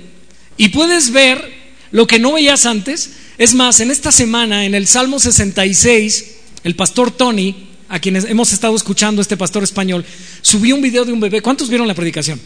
[0.56, 1.52] y puedes ver
[1.90, 6.76] lo que no veías antes, es más, en esta semana, en el Salmo 66, el
[6.76, 10.04] pastor Tony, a quienes hemos estado escuchando, este pastor español,
[10.42, 11.42] subió un video de un bebé.
[11.42, 12.40] ¿Cuántos vieron la predicación?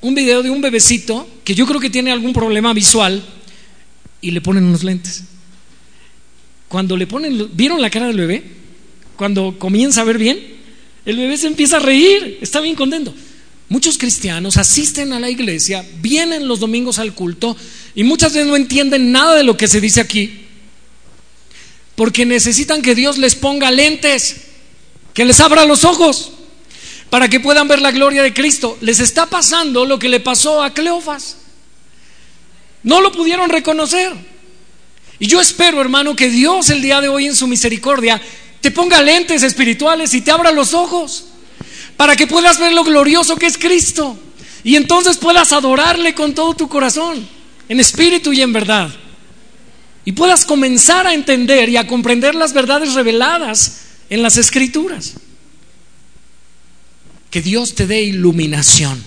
[0.00, 3.22] Un video de un bebecito que yo creo que tiene algún problema visual
[4.20, 5.24] y le ponen unos lentes.
[6.68, 8.58] Cuando le ponen, ¿vieron la cara del bebé?
[9.18, 10.38] cuando comienza a ver bien,
[11.04, 13.12] el bebé se empieza a reír, está bien contento.
[13.68, 17.56] Muchos cristianos asisten a la iglesia, vienen los domingos al culto
[17.96, 20.46] y muchas veces no entienden nada de lo que se dice aquí,
[21.98, 24.36] porque necesitan que Dios les ponga lentes,
[25.14, 26.30] que les abra los ojos,
[27.10, 28.78] para que puedan ver la gloria de Cristo.
[28.82, 31.38] Les está pasando lo que le pasó a Cleofas.
[32.84, 34.12] No lo pudieron reconocer.
[35.18, 38.22] Y yo espero, hermano, que Dios el día de hoy en su misericordia
[38.60, 41.24] te ponga lentes espirituales y te abra los ojos
[41.96, 44.16] para que puedas ver lo glorioso que es Cristo
[44.62, 47.28] y entonces puedas adorarle con todo tu corazón,
[47.68, 48.88] en espíritu y en verdad.
[50.08, 55.16] Y puedas comenzar a entender y a comprender las verdades reveladas en las escrituras.
[57.30, 59.02] Que Dios te dé iluminación,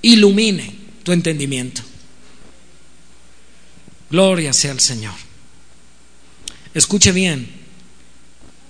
[0.00, 1.82] ilumine tu entendimiento.
[4.08, 5.12] Gloria sea al Señor.
[6.72, 7.46] Escuche bien,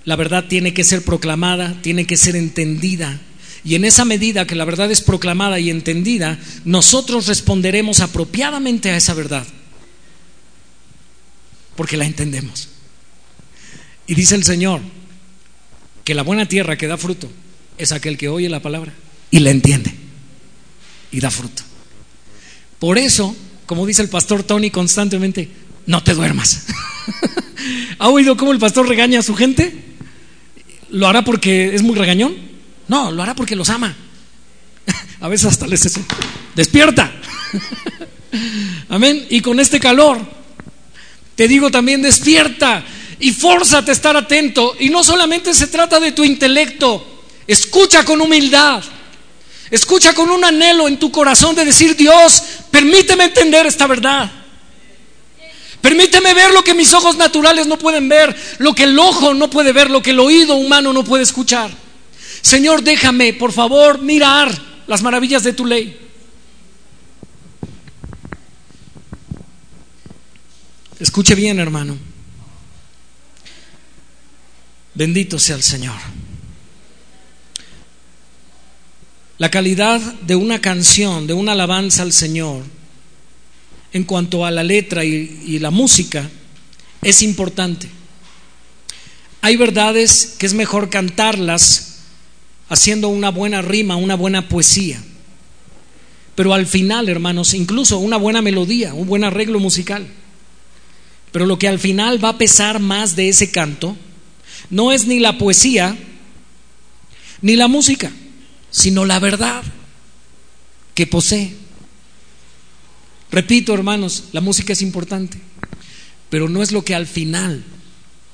[0.03, 3.21] la verdad tiene que ser proclamada, tiene que ser entendida.
[3.63, 8.97] Y en esa medida que la verdad es proclamada y entendida, nosotros responderemos apropiadamente a
[8.97, 9.47] esa verdad.
[11.75, 12.69] Porque la entendemos.
[14.07, 14.81] Y dice el Señor
[16.03, 17.29] que la buena tierra que da fruto
[17.77, 18.93] es aquel que oye la palabra
[19.31, 19.93] y la entiende
[21.11, 21.63] y da fruto.
[22.79, 23.35] Por eso,
[23.65, 25.49] como dice el pastor Tony constantemente,
[25.85, 26.65] no te duermas.
[27.99, 29.83] ¿Ha oído cómo el pastor regaña a su gente?
[30.89, 32.35] ¿Lo hará porque es muy regañón?
[32.87, 33.95] No, lo hará porque los ama.
[35.19, 36.01] A veces hasta les dice,
[36.55, 37.11] despierta.
[38.89, 39.25] Amén.
[39.29, 40.19] Y con este calor,
[41.35, 42.83] te digo también, despierta
[43.19, 44.75] y fórzate a estar atento.
[44.79, 48.83] Y no solamente se trata de tu intelecto, escucha con humildad.
[49.71, 54.31] Escucha con un anhelo en tu corazón de decir, Dios, permíteme entender esta verdad.
[55.81, 59.49] Permíteme ver lo que mis ojos naturales no pueden ver, lo que el ojo no
[59.49, 61.71] puede ver, lo que el oído humano no puede escuchar.
[62.41, 64.51] Señor, déjame, por favor, mirar
[64.87, 66.04] las maravillas de tu ley.
[70.99, 71.97] Escuche bien, hermano.
[74.93, 75.95] Bendito sea el Señor.
[79.37, 82.63] La calidad de una canción, de una alabanza al Señor,
[83.91, 86.29] en cuanto a la letra y, la música
[87.01, 87.89] es importante.
[89.41, 91.97] Hay verdades que es mejor cantarlas
[92.69, 95.03] haciendo una buena rima, una buena poesía.
[96.35, 100.07] Pero al final, hermanos, incluso una buena melodía, un buen arreglo musical.
[101.35, 103.97] Pero lo que al final va a pesar más de ese canto
[104.69, 105.97] no es ni la poesía
[107.41, 108.09] ni la música,
[108.71, 109.61] sino la verdad
[110.93, 111.53] que posee.
[113.31, 115.37] Repito, hermanos, la música es importante,
[116.29, 117.65] pero no es lo que al final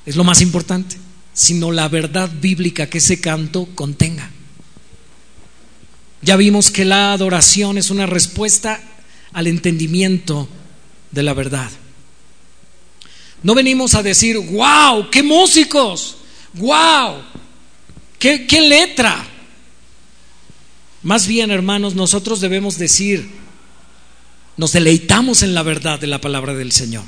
[0.06, 0.96] es lo más importante,
[1.34, 4.30] sino la verdad bíblica que ese canto contenga.
[6.22, 8.80] Ya vimos que la adoración es una respuesta
[9.34, 10.48] al entendimiento
[11.10, 11.72] de la verdad.
[13.44, 16.18] No venimos a decir, wow, qué músicos,
[16.54, 17.16] wow,
[18.20, 19.28] qué, letra.
[21.02, 23.28] Más bien, hermanos, nosotros debemos decir,
[24.58, 27.04] nos deleitamos en la verdad de la palabra del Señor.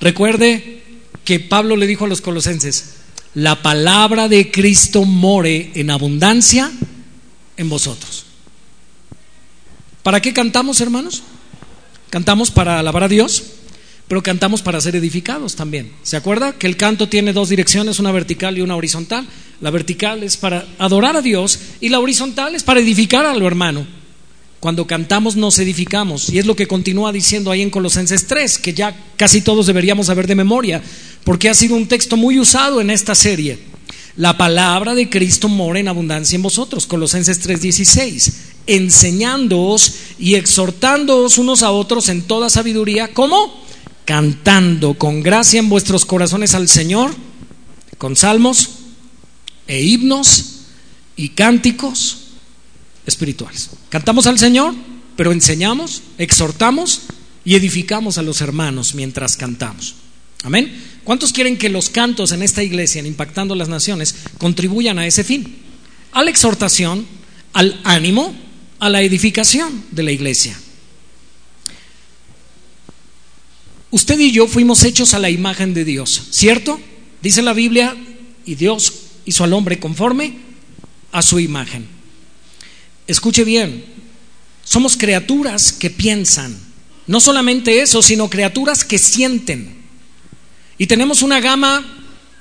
[0.00, 0.82] Recuerde
[1.24, 2.96] que Pablo le dijo a los colosenses,
[3.34, 6.72] la palabra de Cristo more en abundancia
[7.56, 8.26] en vosotros.
[10.02, 11.22] ¿Para qué cantamos, hermanos?
[12.08, 13.44] Cantamos para alabar a Dios,
[14.10, 15.92] pero cantamos para ser edificados también.
[16.02, 19.24] ¿Se acuerda que el canto tiene dos direcciones, una vertical y una horizontal?
[19.60, 23.46] La vertical es para adorar a Dios y la horizontal es para edificar a lo
[23.46, 23.86] hermano.
[24.58, 28.74] Cuando cantamos nos edificamos y es lo que continúa diciendo ahí en Colosenses 3, que
[28.74, 30.82] ya casi todos deberíamos saber de memoria,
[31.22, 33.60] porque ha sido un texto muy usado en esta serie.
[34.16, 38.32] La palabra de Cristo mora en abundancia en vosotros, Colosenses 3:16,
[38.66, 43.69] enseñándoos y exhortándoos unos a otros en toda sabiduría, ¿cómo?
[44.10, 47.14] Cantando con gracia en vuestros corazones al Señor,
[47.96, 48.70] con salmos
[49.68, 50.62] e himnos
[51.14, 52.18] y cánticos
[53.06, 53.70] espirituales.
[53.88, 54.74] Cantamos al Señor,
[55.14, 57.02] pero enseñamos, exhortamos
[57.44, 59.94] y edificamos a los hermanos mientras cantamos.
[60.42, 60.82] Amén.
[61.04, 65.22] ¿Cuántos quieren que los cantos en esta iglesia, en Impactando las Naciones, contribuyan a ese
[65.22, 65.58] fin?
[66.10, 67.06] A la exhortación,
[67.52, 68.34] al ánimo,
[68.80, 70.58] a la edificación de la iglesia.
[73.90, 76.80] Usted y yo fuimos hechos a la imagen de Dios, ¿cierto?
[77.22, 77.96] Dice la Biblia,
[78.46, 78.92] y Dios
[79.24, 80.38] hizo al hombre conforme
[81.12, 81.86] a su imagen.
[83.06, 83.84] Escuche bien,
[84.64, 86.56] somos criaturas que piensan,
[87.06, 89.80] no solamente eso, sino criaturas que sienten.
[90.78, 91.84] Y tenemos una gama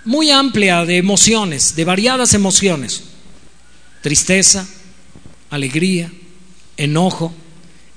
[0.06, 3.04] muy amplia de emociones, de variadas emociones.
[4.02, 4.68] Tristeza,
[5.50, 6.12] alegría,
[6.78, 7.34] enojo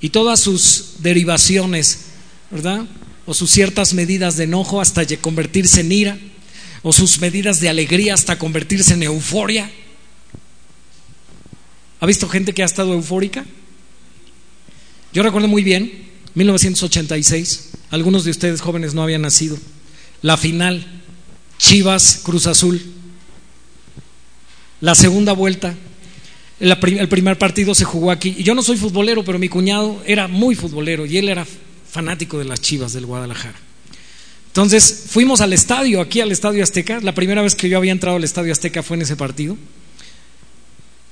[0.01, 2.07] y todas sus derivaciones,
[2.51, 2.87] ¿verdad?
[3.27, 6.19] O sus ciertas medidas de enojo hasta convertirse en ira,
[6.83, 9.71] o sus medidas de alegría hasta convertirse en euforia.
[12.01, 13.45] ¿Ha visto gente que ha estado eufórica?
[15.13, 19.59] Yo recuerdo muy bien, 1986, algunos de ustedes jóvenes no habían nacido
[20.23, 20.87] la final,
[21.59, 22.81] Chivas Cruz Azul.
[24.81, 25.75] La segunda vuelta,
[26.59, 28.37] el primer partido se jugó aquí.
[28.39, 31.47] Y yo no soy futbolero, pero mi cuñado era muy futbolero y él era
[31.93, 33.59] fanático de las Chivas del Guadalajara.
[34.49, 37.01] Entonces fuimos al estadio, aquí al Estadio Azteca.
[37.01, 39.57] La primera vez que yo había entrado al Estadio Azteca fue en ese partido.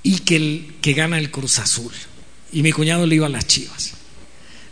[0.03, 1.93] Y que, el, que gana el Cruz Azul.
[2.53, 3.93] Y mi cuñado le iba a las Chivas.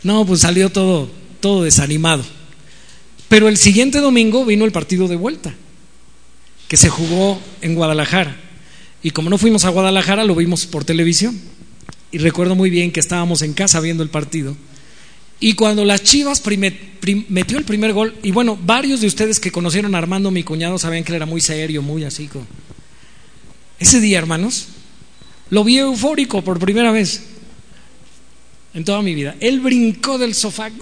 [0.01, 2.23] No, pues salió todo, todo desanimado.
[3.27, 5.53] Pero el siguiente domingo vino el partido de vuelta,
[6.67, 8.35] que se jugó en Guadalajara.
[9.03, 11.39] Y como no fuimos a Guadalajara, lo vimos por televisión.
[12.11, 14.57] Y recuerdo muy bien que estábamos en casa viendo el partido.
[15.39, 16.43] Y cuando las Chivas
[17.29, 20.77] metió el primer gol, y bueno, varios de ustedes que conocieron a Armando, mi cuñado,
[20.77, 22.29] sabían que él era muy serio, muy así.
[23.79, 24.67] Ese día, hermanos,
[25.49, 27.23] lo vi eufórico por primera vez
[28.73, 29.35] en toda mi vida.
[29.39, 30.69] Él brincó del sofá.
[30.69, 30.79] ¡Gol!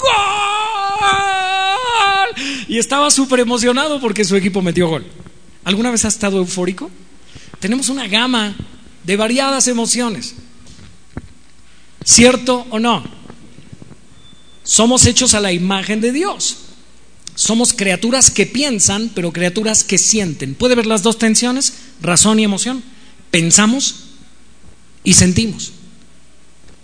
[2.68, 5.06] y estaba súper emocionado porque su equipo metió gol.
[5.64, 6.90] ¿Alguna vez ha estado eufórico?
[7.60, 8.56] Tenemos una gama
[9.04, 10.36] de variadas emociones.
[12.04, 13.17] ¿Cierto o no?
[14.68, 16.58] Somos hechos a la imagen de Dios.
[17.36, 20.56] Somos criaturas que piensan, pero criaturas que sienten.
[20.56, 21.74] ¿Puede ver las dos tensiones?
[22.02, 22.84] Razón y emoción.
[23.32, 23.96] Pensamos
[25.04, 25.72] y sentimos.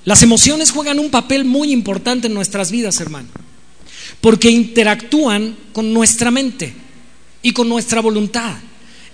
[0.06, 3.30] Las emociones juegan un papel muy importante en nuestras vidas, hermano
[4.24, 6.74] porque interactúan con nuestra mente
[7.42, 8.56] y con nuestra voluntad.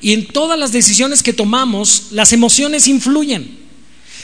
[0.01, 3.57] Y en todas las decisiones que tomamos, las emociones influyen.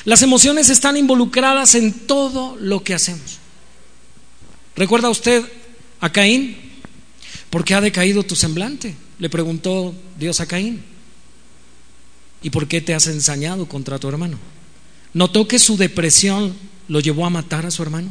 [0.06, 3.40] Las emociones están involucradas en todo lo que hacemos.
[4.76, 5.44] ¿Recuerda usted
[6.02, 6.58] a Caín?
[7.50, 8.96] ¿Por qué ha decaído tu semblante?
[9.20, 10.84] Le preguntó Dios a Caín.
[12.42, 14.38] ¿Y por qué te has ensañado contra tu hermano?
[15.14, 16.54] ¿Notó que su depresión
[16.88, 18.10] lo llevó a matar a su hermano?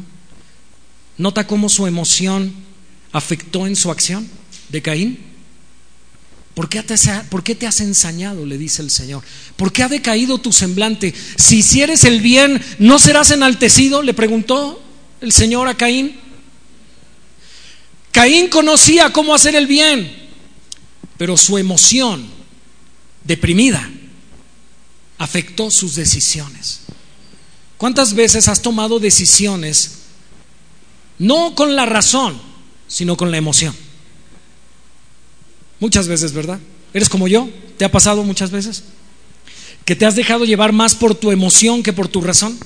[1.17, 2.53] ¿Nota cómo su emoción
[3.11, 4.27] afectó en su acción
[4.69, 5.19] de Caín?
[6.55, 6.95] ¿Por qué, te,
[7.29, 8.45] ¿Por qué te has ensañado?
[8.45, 9.23] Le dice el Señor.
[9.55, 11.13] ¿Por qué ha decaído tu semblante?
[11.35, 14.01] Si hicieres el bien, ¿no serás enaltecido?
[14.01, 14.81] Le preguntó
[15.21, 16.24] el Señor a Caín.
[18.15, 20.29] Caín conocía cómo hacer el bien,
[21.17, 22.25] pero su emoción
[23.25, 23.91] deprimida
[25.17, 26.83] afectó sus decisiones.
[27.75, 30.05] ¿Cuántas veces has tomado decisiones
[31.17, 32.39] no con la razón,
[32.87, 33.75] sino con la emoción.
[35.79, 36.59] Muchas veces, ¿verdad?
[36.93, 37.49] ¿Eres como yo?
[37.77, 38.83] ¿Te ha pasado muchas veces?
[39.83, 42.57] ¿Que te has dejado llevar más por tu emoción que por tu razón?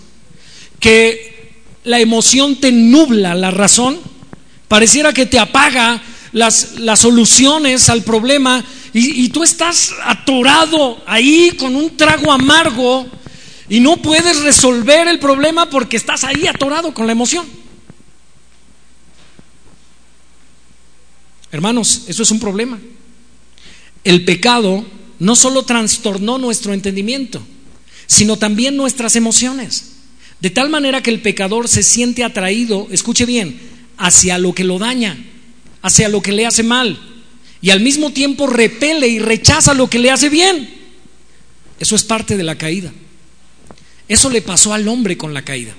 [0.80, 4.00] que la emoción te nubla la razón,
[4.70, 6.02] pareciera que te apaga
[6.32, 13.06] las, las soluciones al problema y, y tú estás atorado ahí con un trago amargo
[13.68, 17.46] y no puedes resolver el problema porque estás ahí atorado con la emoción.
[21.52, 22.80] Hermanos, eso es un problema.
[24.04, 24.86] El pecado
[25.20, 27.42] no solo trastornó nuestro entendimiento,
[28.08, 29.94] sino también nuestras emociones.
[30.40, 33.60] De tal manera que el pecador se siente atraído, escuche bien,
[34.00, 35.16] hacia lo que lo daña,
[35.84, 36.98] hacia lo que le hace mal,
[37.62, 40.74] y al mismo tiempo repele y rechaza lo que le hace bien.
[41.80, 42.92] Eso es parte de la caída.
[44.08, 45.74] Eso le pasó al hombre con la caída.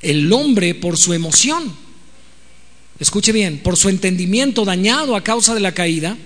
[0.00, 1.74] El hombre por su emoción,
[3.00, 6.16] escuche bien, por su entendimiento dañado a causa de la caída,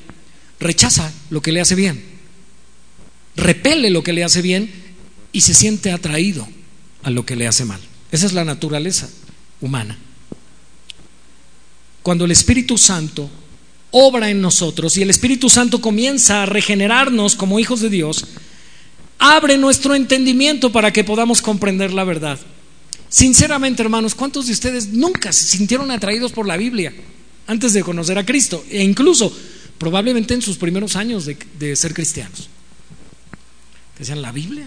[0.60, 2.04] rechaza lo que le hace bien,
[3.34, 4.70] repele lo que le hace bien
[5.32, 6.46] y se siente atraído
[7.02, 7.80] a lo que le hace mal.
[8.10, 9.08] Esa es la naturaleza
[9.62, 9.98] humana.
[12.02, 13.30] Cuando el Espíritu Santo
[13.92, 18.24] obra en nosotros y el Espíritu Santo comienza a regenerarnos como hijos de Dios,
[19.18, 22.40] abre nuestro entendimiento para que podamos comprender la verdad.
[23.08, 26.92] Sinceramente, hermanos, ¿cuántos de ustedes nunca se sintieron atraídos por la Biblia
[27.46, 28.64] antes de conocer a Cristo?
[28.70, 29.30] E incluso,
[29.78, 32.48] probablemente en sus primeros años de, ser cristianos.
[33.98, 34.64] Decían, ¿la Biblia?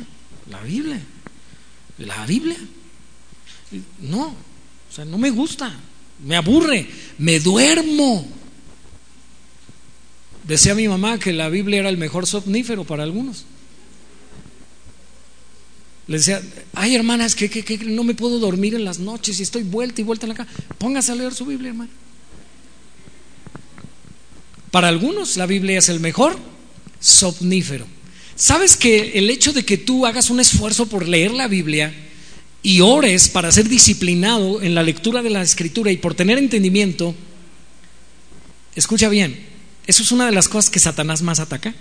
[0.49, 1.01] ¿La Biblia?
[1.97, 2.57] ¿La Biblia?
[4.01, 5.73] No, o sea, no me gusta,
[6.23, 8.27] me aburre, me duermo.
[10.43, 13.45] Decía mi mamá que la Biblia era el mejor somnífero para algunos.
[16.07, 16.41] Le decía,
[16.73, 20.01] ay hermana, es que, que, no me puedo dormir en las noches y estoy vuelta
[20.01, 20.49] y vuelta en la cama.
[20.77, 21.89] Póngase a leer su Biblia, hermano.
[24.69, 26.37] Para algunos la Biblia es el mejor
[26.99, 27.87] somnífero.
[28.35, 31.93] ¿Sabes que el hecho de que tú hagas un esfuerzo por leer la Biblia
[32.65, 37.13] y ores para ser disciplinado en la lectura de la escritura y por tener entendimiento,
[38.73, 39.39] escucha bien,
[39.85, 41.75] eso es una de las cosas que Satanás más ataca.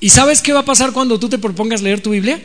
[0.00, 2.42] ¿Y sabes qué va a pasar cuando tú te propongas leer tu Biblia?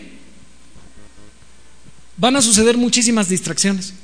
[2.18, 3.96] Van a suceder muchísimas distracciones.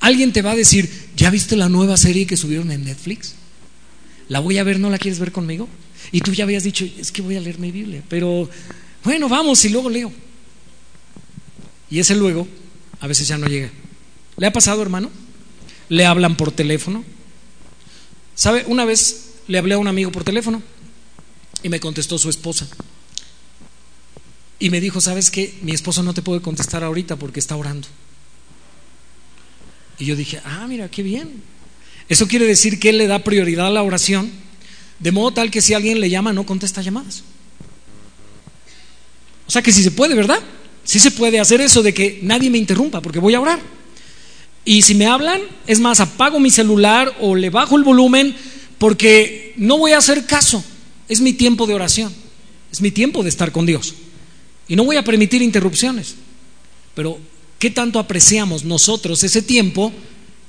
[0.00, 3.36] Alguien te va a decir, ¿ya viste la nueva serie que subieron en Netflix?
[4.28, 5.68] la voy a ver, ¿no la quieres ver conmigo?
[6.10, 8.50] Y tú ya habías dicho, es que voy a leer mi Biblia, pero
[9.04, 10.12] bueno, vamos y luego leo.
[11.90, 12.48] Y ese luego
[13.00, 13.70] a veces ya no llega.
[14.36, 15.10] ¿Le ha pasado, hermano?
[15.88, 17.04] Le hablan por teléfono.
[18.34, 18.64] ¿Sabe?
[18.66, 20.62] Una vez le hablé a un amigo por teléfono
[21.62, 22.66] y me contestó su esposa.
[24.58, 25.54] Y me dijo, ¿sabes qué?
[25.62, 27.86] Mi esposo no te puede contestar ahorita porque está orando.
[29.98, 31.42] Y yo dije, ah, mira, qué bien.
[32.08, 34.30] Eso quiere decir que Él le da prioridad a la oración,
[34.98, 37.22] de modo tal que si alguien le llama no contesta llamadas.
[39.46, 40.40] O sea que si se puede, ¿verdad?
[40.84, 43.60] Sí se puede hacer eso de que nadie me interrumpa porque voy a orar.
[44.64, 48.34] Y si me hablan, es más, apago mi celular o le bajo el volumen
[48.78, 50.64] porque no voy a hacer caso.
[51.08, 52.12] Es mi tiempo de oración,
[52.72, 53.94] es mi tiempo de estar con Dios.
[54.68, 56.14] Y no voy a permitir interrupciones.
[56.94, 57.18] Pero,
[57.58, 59.92] ¿qué tanto apreciamos nosotros ese tiempo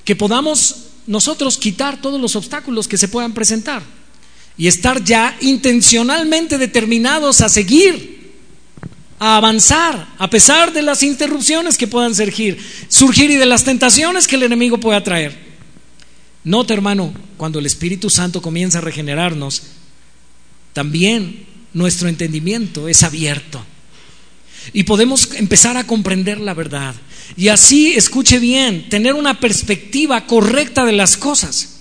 [0.06, 3.84] que podamos nosotros quitar todos los obstáculos que se puedan presentar
[4.58, 8.25] y estar ya intencionalmente determinados a seguir,
[9.20, 14.28] a avanzar, a pesar de las interrupciones que puedan surgir, surgir y de las tentaciones
[14.28, 15.38] que el enemigo pueda traer.
[16.44, 19.64] Note, hermano, cuando el Espíritu Santo comienza a regenerarnos,
[20.74, 23.66] también nuestro entendimiento es abierto
[24.74, 26.96] y podemos empezar a comprender la verdad.
[27.38, 31.75] Y así, escuche bien, tener una perspectiva correcta de las cosas.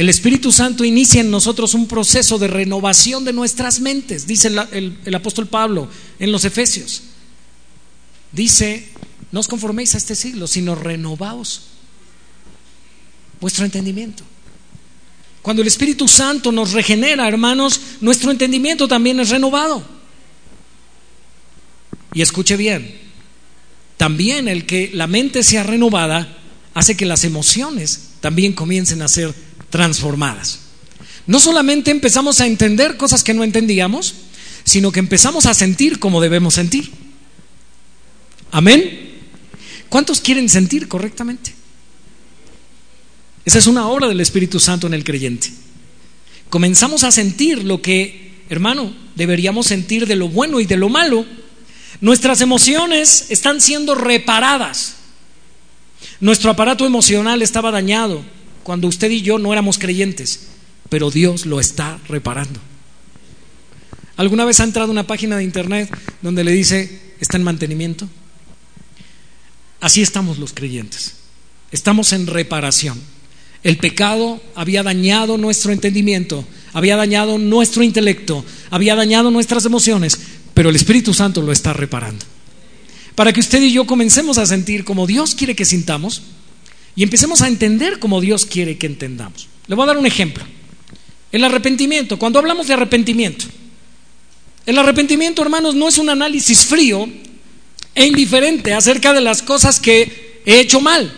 [0.00, 5.14] El Espíritu Santo inicia en nosotros un proceso de renovación de nuestras mentes, dice el,
[5.14, 7.02] apóstol Pablo en los Efesios.
[8.32, 8.88] Dice,
[9.30, 11.64] no os conforméis a este siglo, sino renovaos
[13.42, 14.24] vuestro entendimiento.
[15.42, 19.84] Cuando el Espíritu Santo nos regenera, hermanos, nuestro entendimiento también es renovado.
[22.14, 22.98] Y escuche bien,
[23.98, 26.38] también el que la mente sea renovada
[26.72, 30.60] hace que las emociones también comiencen a ser transformadas.
[31.26, 34.14] No solamente empezamos a entender cosas que no entendíamos,
[34.64, 36.90] sino que empezamos a sentir como debemos sentir.
[38.50, 39.18] Amén.
[39.88, 41.54] ¿Cuántos quieren sentir correctamente?
[43.44, 45.50] Esa es una obra del Espíritu Santo en el creyente.
[46.48, 51.24] Comenzamos a sentir lo que, hermano, deberíamos sentir de lo bueno y de lo malo
[52.00, 54.96] Nuestras emociones están siendo reparadas.
[56.20, 58.24] Nuestro aparato emocional estaba dañado
[58.70, 60.42] cuando usted y yo no éramos creyentes,
[60.88, 62.60] pero Dios lo está reparando.
[64.16, 65.90] ¿Alguna vez ha entrado una página de internet
[66.22, 68.08] donde le dice está en mantenimiento?
[69.80, 71.14] Así estamos los creyentes.
[71.72, 72.96] Estamos en reparación.
[73.64, 80.16] El pecado había dañado nuestro entendimiento, había dañado nuestro intelecto, había dañado nuestras emociones,
[80.54, 82.24] pero el Espíritu Santo lo está reparando.
[83.16, 86.22] Para que usted y yo comencemos a sentir como Dios quiere que sintamos
[86.96, 89.48] y empecemos a entender como Dios quiere que entendamos.
[89.66, 90.44] Le voy a dar un ejemplo.
[91.32, 93.46] El arrepentimiento, cuando hablamos de arrepentimiento,
[94.66, 97.08] el arrepentimiento, hermanos, no es un análisis frío
[97.94, 101.12] e indiferente acerca de las cosas que he hecho mal,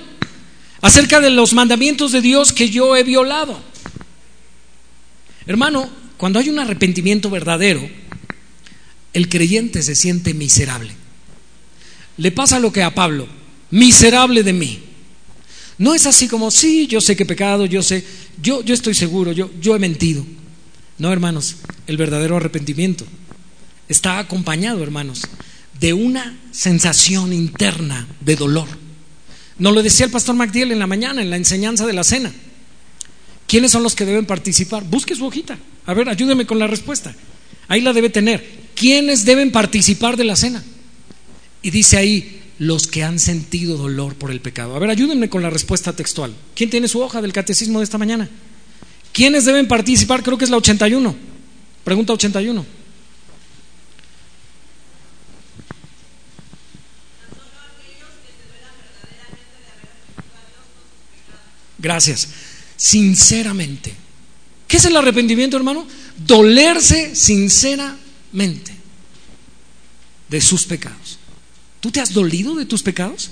[0.81, 3.59] acerca de los mandamientos de Dios que yo he violado.
[5.47, 7.89] Hermano, cuando hay un arrepentimiento verdadero,
[9.13, 10.93] el creyente se siente miserable.
[12.17, 13.27] Le pasa lo que a Pablo,
[13.71, 14.83] miserable de mí.
[15.83, 18.05] No es así como, sí, yo sé que he pecado, yo sé,
[18.41, 20.25] yo, yo estoy seguro, yo, yo he mentido.
[20.97, 21.57] No, hermanos,
[21.89, 23.05] el verdadero arrepentimiento
[23.89, 25.23] está acompañado, hermanos,
[25.81, 28.69] de una sensación interna de dolor.
[29.59, 32.33] Nos lo decía el pastor MacDiel en la mañana, en la enseñanza de la cena.
[33.49, 34.85] ¿Quiénes son los que deben participar?
[34.85, 35.59] Busque su hojita.
[35.87, 37.13] A ver, ayúdeme con la respuesta.
[37.67, 38.71] Ahí la debe tener.
[38.77, 40.63] ¿Quiénes deben participar de la cena?
[41.61, 44.77] Y dice ahí, los que han sentido dolor por el pecado.
[44.77, 46.35] A ver, ayúdenme con la respuesta textual.
[46.55, 48.29] ¿Quién tiene su hoja del catecismo de esta mañana?
[49.13, 50.23] ¿Quiénes deben participar?
[50.23, 51.15] Creo que es la 81.
[51.85, 52.65] Pregunta 81.
[61.79, 62.29] Gracias.
[62.77, 63.93] Sinceramente.
[64.69, 65.87] ¿Qué es el arrepentimiento, hermano?
[66.17, 68.73] Dolerse sinceramente
[70.29, 71.02] de sus pecados.
[71.83, 73.31] ¿Tú te has dolido de tus pecados?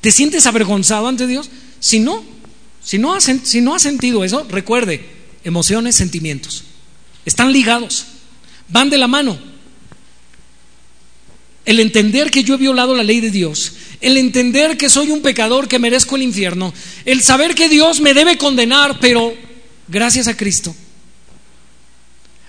[0.00, 1.50] ¿Te sientes avergonzado ante Dios?
[1.80, 2.24] Si no,
[2.82, 5.04] si no has, si no has sentido eso, recuerde,
[5.44, 6.64] emociones, sentimientos.
[7.26, 8.06] Están ligados,
[8.68, 9.38] van de la mano.
[11.66, 15.22] El entender que yo he violado la ley de Dios el entender que soy un
[15.22, 16.74] pecador, que merezco el infierno,
[17.04, 19.32] el saber que Dios me debe condenar, pero
[19.86, 20.74] gracias a Cristo,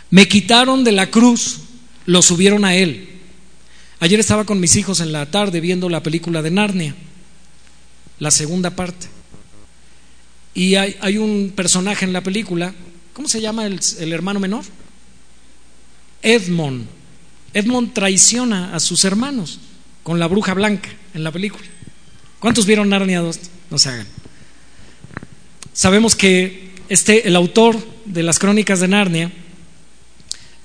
[0.09, 1.59] me quitaron de la cruz,
[2.07, 3.12] lo subieron a Él.
[4.03, 6.93] Ayer estaba con mis hijos en la tarde viendo la película de Narnia,
[8.19, 9.07] la segunda parte.
[10.53, 12.73] Y hay, un personaje en la película,
[13.13, 14.65] ¿cómo se llama el, hermano menor?
[16.21, 16.85] Edmond.
[17.53, 19.61] Edmond traiciona a sus hermanos
[20.03, 21.63] con la bruja blanca en la película.
[22.41, 23.39] ¿Cuántos vieron Narnia 2?
[23.71, 24.07] No se hagan.
[25.71, 29.31] Sabemos que este, el autor de las crónicas de Narnia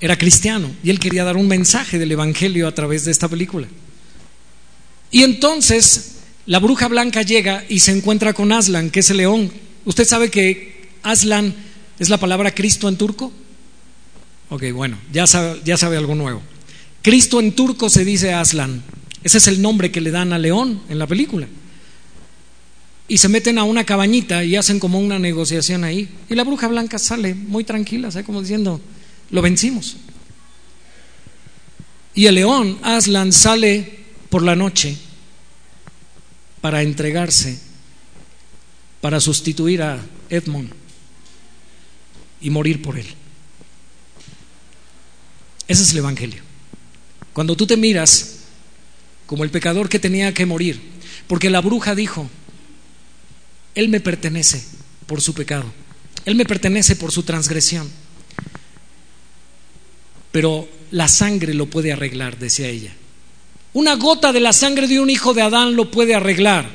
[0.01, 3.67] era cristiano y él quería dar un mensaje del Evangelio a través de esta película.
[5.11, 9.51] Y entonces la bruja blanca llega y se encuentra con Aslan, que es el león.
[9.85, 11.53] ¿Usted sabe que Aslan
[11.99, 13.31] es la palabra Cristo en turco?
[14.49, 16.41] Ok, bueno, ya sabe, ya sabe algo nuevo.
[17.01, 18.83] Cristo en turco se dice Aslan.
[19.23, 21.47] Ese es el nombre que le dan a León en la película.
[23.07, 26.07] Y se meten a una cabañita y hacen como una negociación ahí.
[26.29, 28.23] Y la bruja blanca sale muy tranquila, ¿sabe?
[28.23, 28.79] como diciendo,
[29.29, 29.97] lo vencimos.
[32.13, 33.99] Y el león, Aslan, sale
[34.29, 34.97] por la noche
[36.61, 37.59] para entregarse,
[39.01, 39.99] para sustituir a
[40.29, 40.71] Edmond
[42.41, 43.07] y morir por él.
[45.67, 46.41] Ese es el Evangelio.
[47.33, 48.39] Cuando tú te miras
[49.25, 50.81] como el pecador que tenía que morir,
[51.27, 52.27] porque la bruja dijo,
[53.75, 54.63] Él me pertenece
[55.05, 55.71] por su pecado,
[56.25, 57.89] Él me pertenece por su transgresión,
[60.31, 62.93] pero la sangre lo puede arreglar, decía ella.
[63.73, 66.69] Una gota de la sangre de un hijo de Adán lo puede arreglar.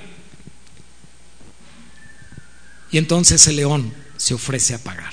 [2.91, 5.13] Y entonces el león se ofrece a pagar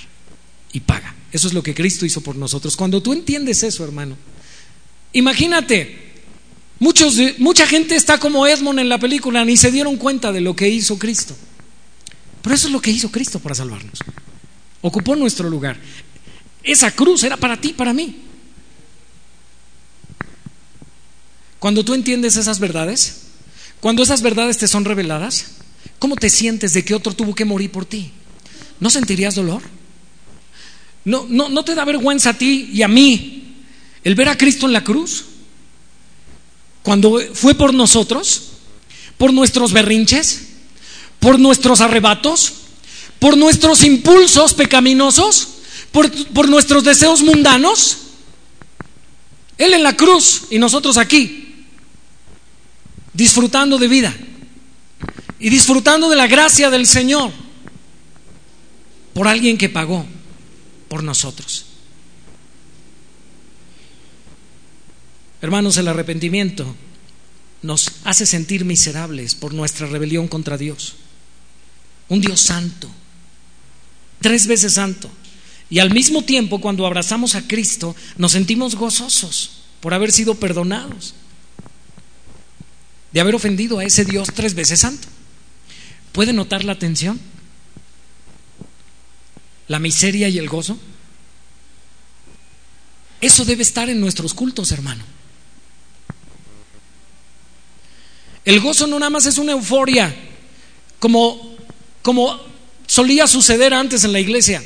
[0.71, 1.15] y paga.
[1.31, 2.75] Eso es lo que Cristo hizo por nosotros.
[2.75, 4.17] Cuando tú entiendes eso, hermano,
[5.13, 6.11] imagínate,
[6.77, 10.69] mucha gente está como Edmond en la película, ni se dieron cuenta de lo que
[10.69, 11.35] hizo Cristo.
[12.41, 13.99] Pero eso es lo que hizo Cristo para salvarnos.
[14.81, 15.79] Ocupó nuestro lugar.
[16.63, 18.25] Esa cruz era para ti, para mí.
[21.61, 23.21] Cuando tú entiendes esas verdades,
[23.79, 25.45] cuando esas verdades te son reveladas,
[25.97, 28.11] ¿cómo te sientes de que otro tuvo que morir por ti?
[28.81, 29.61] ¿No sentirías dolor?
[31.05, 33.55] ¿No, no, no te da vergüenza a ti y a mí
[34.03, 35.27] el ver a Cristo en la cruz?
[36.83, 38.43] cuando fue por nosotros,
[39.17, 40.47] por nuestros berrinches,
[41.19, 42.53] por nuestros arrebatos,
[43.19, 45.47] por nuestros impulsos pecaminosos,
[45.91, 47.97] por, nuestros deseos mundanos.
[49.57, 51.50] Él en la cruz y nosotros aquí,
[53.13, 54.15] disfrutando de vida
[55.39, 57.31] y disfrutando de la gracia del Señor
[59.13, 60.05] por alguien que pagó
[60.87, 61.65] por nosotros.
[65.41, 66.75] Hermanos, el arrepentimiento
[67.63, 70.95] nos hace sentir miserables por nuestra rebelión contra Dios.
[72.09, 72.89] Un Dios santo,
[74.19, 75.09] tres veces santo.
[75.69, 81.15] Y al mismo tiempo, cuando abrazamos a Cristo, nos sentimos gozosos por haber sido perdonados,
[83.11, 85.07] de haber ofendido a ese Dios tres veces santo.
[86.11, 87.19] ¿Puede notar la tensión?
[89.67, 90.77] ¿La miseria y el gozo?
[93.21, 95.03] Eso debe estar en nuestros cultos, hermano.
[98.43, 100.13] El gozo no nada más es una euforia,
[100.99, 101.55] como,
[102.01, 102.41] como
[102.87, 104.63] solía suceder antes en la iglesia.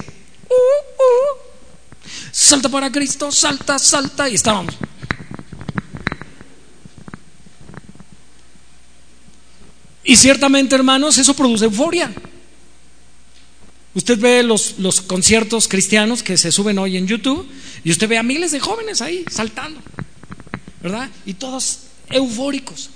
[0.50, 2.08] Uh, uh.
[2.32, 4.76] salta para Cristo, salta, salta, y estábamos.
[10.06, 12.14] Y ciertamente, hermanos, eso produce euforia.
[13.95, 17.47] Usted ve los, los, conciertos cristianos que se suben hoy en YouTube
[17.84, 19.82] y usted ve a miles de jóvenes ahí saltando,
[20.82, 21.10] ¿verdad?
[21.26, 21.80] Y todos
[22.10, 22.89] eufóricos.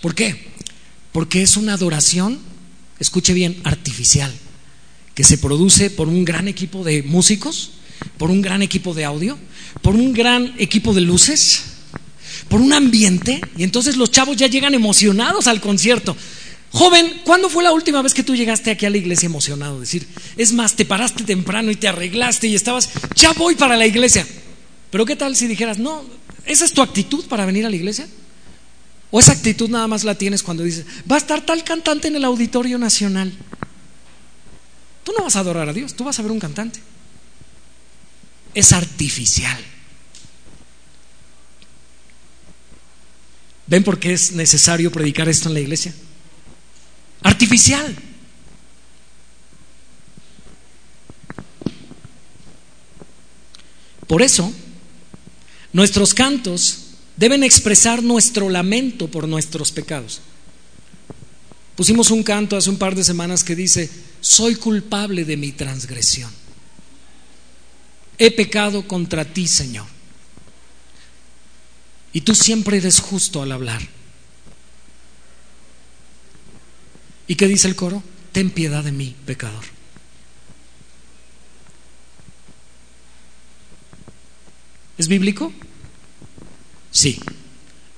[0.00, 0.46] ¿Por qué?
[1.12, 2.40] Porque es una adoración,
[2.98, 4.32] escuche bien, artificial,
[5.14, 7.72] que se produce por un gran equipo de músicos,
[8.16, 9.38] por un gran equipo de audio,
[9.82, 11.69] por un gran equipo de luces,
[12.50, 16.16] por un ambiente, y entonces los chavos ya llegan emocionados al concierto.
[16.72, 19.78] Joven, ¿cuándo fue la última vez que tú llegaste aquí a la iglesia emocionado?
[19.78, 20.04] Decir,
[20.36, 24.26] es más, te paraste temprano y te arreglaste y estabas, ya voy para la iglesia.
[24.90, 26.04] Pero ¿qué tal si dijeras, no,
[26.44, 28.08] esa es tu actitud para venir a la iglesia?
[29.12, 32.16] O esa actitud nada más la tienes cuando dices, va a estar tal cantante en
[32.16, 33.32] el Auditorio Nacional.
[35.04, 36.80] Tú no vas a adorar a Dios, tú vas a ver un cantante.
[38.54, 39.64] Es artificial.
[43.70, 45.94] ¿Ven por qué es necesario predicar esto en la iglesia?
[47.22, 47.94] Artificial.
[54.08, 54.52] Por eso,
[55.72, 56.78] nuestros cantos
[57.16, 60.20] deben expresar nuestro lamento por nuestros pecados.
[61.76, 63.88] Pusimos un canto hace un par de semanas que dice,
[64.20, 66.32] soy culpable de mi transgresión.
[68.18, 69.99] He pecado contra ti, Señor.
[72.12, 73.80] Y tú siempre eres justo al hablar.
[77.26, 78.02] ¿Y qué dice el coro?
[78.32, 79.64] Ten piedad de mí, pecador.
[84.98, 85.52] ¿Es bíblico?
[86.90, 87.20] Sí.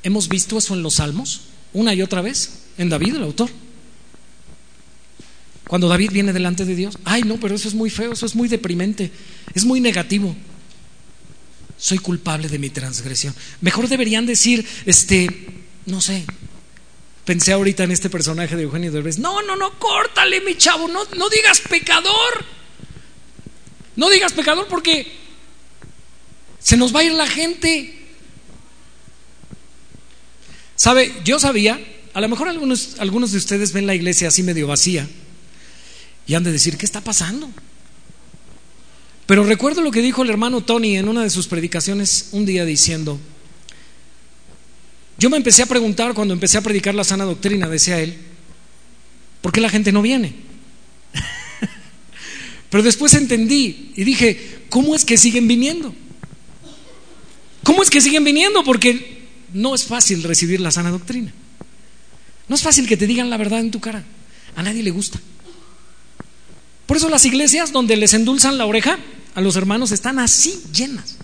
[0.02, 1.42] ¿Hemos visto eso en los salmos?
[1.72, 3.50] Una y otra vez, en David, el autor.
[5.66, 8.34] Cuando David viene delante de Dios, ay no, pero eso es muy feo, eso es
[8.34, 9.10] muy deprimente,
[9.54, 10.36] es muy negativo.
[11.82, 13.34] Soy culpable de mi transgresión.
[13.60, 15.28] Mejor deberían decir, este,
[15.84, 16.24] no sé,
[17.24, 21.04] pensé ahorita en este personaje de Eugenio Derbez, no, no, no, córtale mi chavo, no,
[21.16, 22.44] no digas pecador.
[23.96, 25.12] No digas pecador porque
[26.60, 27.98] se nos va a ir la gente.
[30.76, 34.68] Sabe, yo sabía, a lo mejor algunos, algunos de ustedes ven la iglesia así medio
[34.68, 35.08] vacía
[36.28, 37.50] y han de decir, ¿qué está pasando?
[39.26, 42.64] Pero recuerdo lo que dijo el hermano Tony en una de sus predicaciones un día
[42.64, 43.18] diciendo,
[45.18, 48.16] yo me empecé a preguntar cuando empecé a predicar la sana doctrina, decía él,
[49.40, 50.34] ¿por qué la gente no viene?
[52.70, 55.94] Pero después entendí y dije, ¿cómo es que siguen viniendo?
[57.62, 58.64] ¿Cómo es que siguen viniendo?
[58.64, 61.32] Porque no es fácil recibir la sana doctrina.
[62.48, 64.02] No es fácil que te digan la verdad en tu cara.
[64.56, 65.20] A nadie le gusta.
[66.92, 68.98] Por eso las iglesias donde les endulzan la oreja
[69.34, 71.16] a los hermanos están así llenas.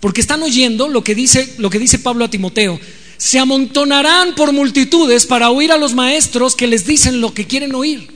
[0.00, 2.80] Porque están oyendo lo que dice, lo que dice Pablo a Timoteo.
[3.16, 7.72] Se amontonarán por multitudes para oír a los maestros que les dicen lo que quieren
[7.72, 8.12] oír.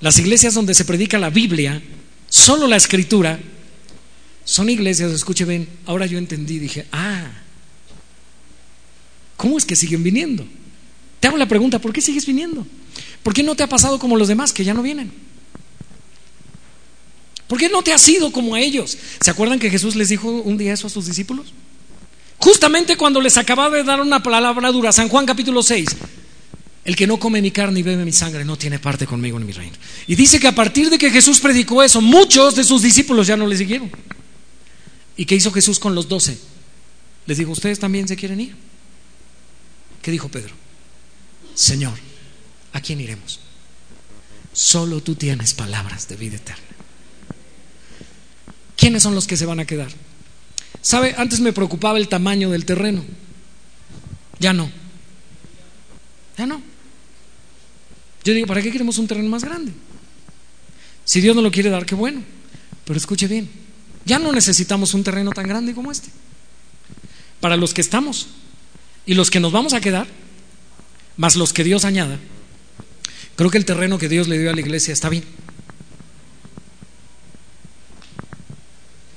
[0.00, 1.80] Las iglesias donde se predica la Biblia,
[2.28, 3.38] solo la escritura,
[4.44, 7.30] son iglesias, escuche bien, ahora yo entendí, dije, ah,
[9.36, 10.44] ¿cómo es que siguen viniendo?
[11.24, 12.66] Te hago la pregunta, ¿por qué sigues viniendo?
[13.22, 15.10] ¿Por qué no te ha pasado como los demás que ya no vienen?
[17.48, 18.98] ¿Por qué no te has ido como a ellos?
[19.22, 21.54] ¿Se acuerdan que Jesús les dijo un día eso a sus discípulos?
[22.36, 25.88] Justamente cuando les acababa de dar una palabra dura, San Juan capítulo 6,
[26.84, 29.46] el que no come mi carne y bebe mi sangre no tiene parte conmigo en
[29.46, 29.78] mi reino.
[30.06, 33.38] Y dice que a partir de que Jesús predicó eso, muchos de sus discípulos ya
[33.38, 33.90] no le siguieron.
[35.16, 36.36] ¿Y qué hizo Jesús con los doce?
[37.24, 38.54] Les dijo, ¿ustedes también se quieren ir?
[40.02, 40.63] ¿Qué dijo Pedro?
[41.54, 41.94] Señor,
[42.72, 43.40] ¿a quién iremos?
[44.52, 46.62] Solo tú tienes palabras de vida eterna.
[48.76, 49.90] ¿Quiénes son los que se van a quedar?
[50.80, 51.14] ¿Sabe?
[51.16, 53.04] Antes me preocupaba el tamaño del terreno.
[54.38, 54.70] Ya no.
[56.36, 56.60] Ya no.
[58.24, 59.72] Yo digo, ¿para qué queremos un terreno más grande?
[61.04, 62.22] Si Dios no lo quiere dar, qué bueno.
[62.84, 63.48] Pero escuche bien,
[64.04, 66.08] ya no necesitamos un terreno tan grande como este.
[67.40, 68.28] Para los que estamos
[69.06, 70.06] y los que nos vamos a quedar,
[71.16, 72.18] más los que Dios añada,
[73.36, 75.24] creo que el terreno que Dios le dio a la iglesia está bien.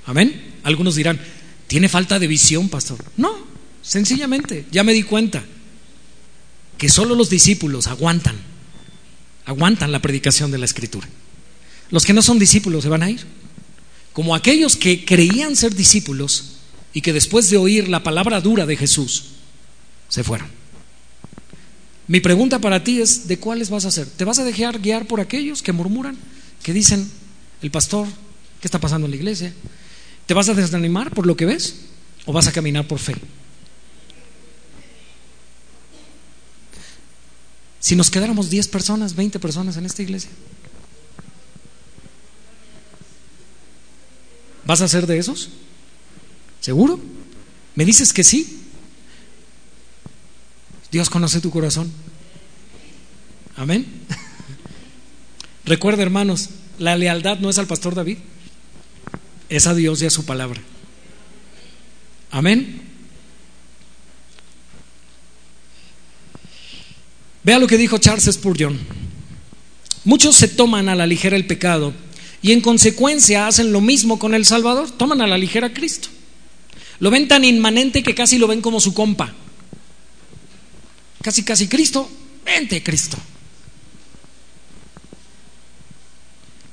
[0.05, 0.55] Amén.
[0.63, 1.19] Algunos dirán,
[1.67, 2.97] ¿tiene falta de visión, pastor?
[3.17, 3.37] No,
[3.81, 5.43] sencillamente, ya me di cuenta
[6.77, 8.35] que solo los discípulos aguantan,
[9.45, 11.07] aguantan la predicación de la escritura.
[11.89, 13.21] Los que no son discípulos se van a ir.
[14.13, 16.57] Como aquellos que creían ser discípulos
[16.93, 19.25] y que después de oír la palabra dura de Jesús,
[20.09, 20.56] se fueron.
[22.07, 24.07] Mi pregunta para ti es, ¿de cuáles vas a hacer?
[24.07, 26.17] ¿Te vas a dejar guiar por aquellos que murmuran,
[26.63, 27.09] que dicen,
[27.61, 28.07] el pastor,
[28.61, 29.53] ¿qué está pasando en la iglesia?
[30.25, 31.75] ¿Te vas a desanimar por lo que ves
[32.25, 33.15] o vas a caminar por fe?
[37.79, 40.29] Si nos quedáramos 10 personas, 20 personas en esta iglesia,
[44.65, 45.49] ¿vas a ser de esos?
[46.61, 46.99] ¿Seguro?
[47.75, 48.66] ¿Me dices que sí?
[50.91, 51.91] Dios conoce tu corazón.
[53.55, 53.85] Amén.
[55.65, 58.17] Recuerda, hermanos, la lealtad no es al pastor David,
[59.49, 60.61] es a Dios y a su palabra.
[62.31, 62.81] Amén.
[67.43, 68.77] Vea lo que dijo Charles Spurgeon.
[70.03, 71.93] Muchos se toman a la ligera el pecado
[72.41, 76.09] y en consecuencia hacen lo mismo con el Salvador, toman a la ligera a Cristo.
[76.99, 79.33] Lo ven tan inmanente que casi lo ven como su compa.
[81.21, 82.09] Casi, casi Cristo,
[82.45, 83.17] vente Cristo.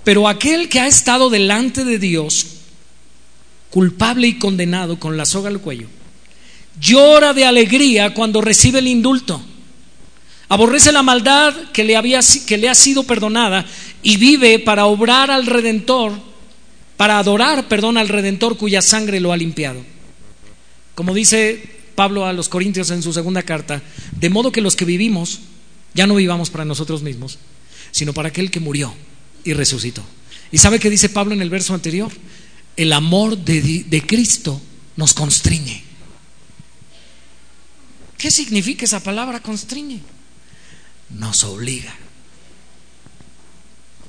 [0.05, 2.47] Pero aquel que ha estado delante de Dios,
[3.71, 5.89] culpable y condenado con la soga al cuello,
[6.79, 9.41] llora de alegría cuando recibe el indulto.
[10.49, 13.65] Aborrece la maldad que le, había, que le ha sido perdonada
[14.03, 16.13] y vive para obrar al Redentor,
[16.99, 19.83] para adorar, perdón, al Redentor cuya sangre lo ha limpiado.
[20.95, 23.83] Como dice Pablo a los Corintios en su segunda carta,
[24.19, 25.41] de modo que los que vivimos
[25.95, 27.39] ya no vivamos para nosotros mismos,
[27.91, 28.95] sino para aquel que murió
[29.45, 30.03] y resucitó.
[30.51, 32.13] ¿Y sabe qué dice Pablo en el verso anterior?
[32.77, 34.61] El amor de, de Cristo
[34.97, 35.83] nos constriñe.
[38.19, 40.01] ¿Qué significa esa palabra constriñe?
[41.11, 41.95] Nos obliga.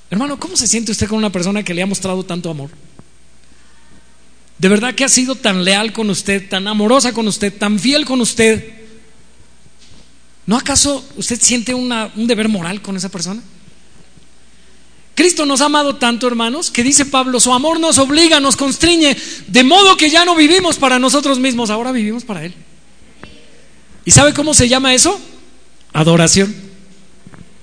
[0.10, 2.70] Hermano, ¿cómo se siente usted con una persona que le ha mostrado tanto amor?
[4.58, 8.06] De verdad que ha sido tan leal con usted, tan amorosa con usted, tan fiel
[8.06, 8.74] con usted.
[10.46, 13.42] ¿No acaso usted siente un deber moral con esa persona?
[15.16, 19.16] Cristo nos ha amado tanto, hermanos, que dice Pablo, su amor nos obliga, nos constriñe,
[19.48, 22.54] de modo que ya no vivimos para nosotros mismos, ahora vivimos para Él.
[24.04, 25.20] ¿Y sabe cómo se llama eso?
[25.94, 26.54] Adoración.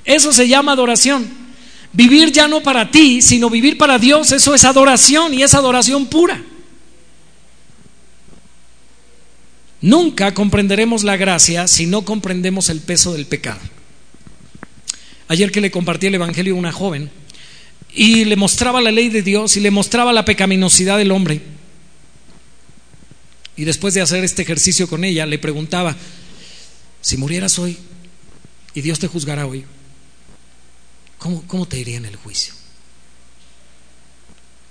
[0.04, 1.28] Eso se llama adoración.
[1.92, 6.06] Vivir ya no para ti, sino vivir para Dios, eso es adoración y es adoración
[6.06, 6.42] pura.
[9.82, 13.60] Nunca comprenderemos la gracia si no comprendemos el peso del pecado.
[15.26, 17.10] Ayer que le compartí el Evangelio a una joven
[17.92, 21.42] y le mostraba la ley de Dios y le mostraba la pecaminosidad del hombre.
[23.56, 25.96] Y después de hacer este ejercicio con ella, le preguntaba,
[27.00, 27.76] si murieras hoy
[28.74, 29.64] y Dios te juzgara hoy,
[31.18, 32.54] ¿cómo, cómo te iría en el juicio?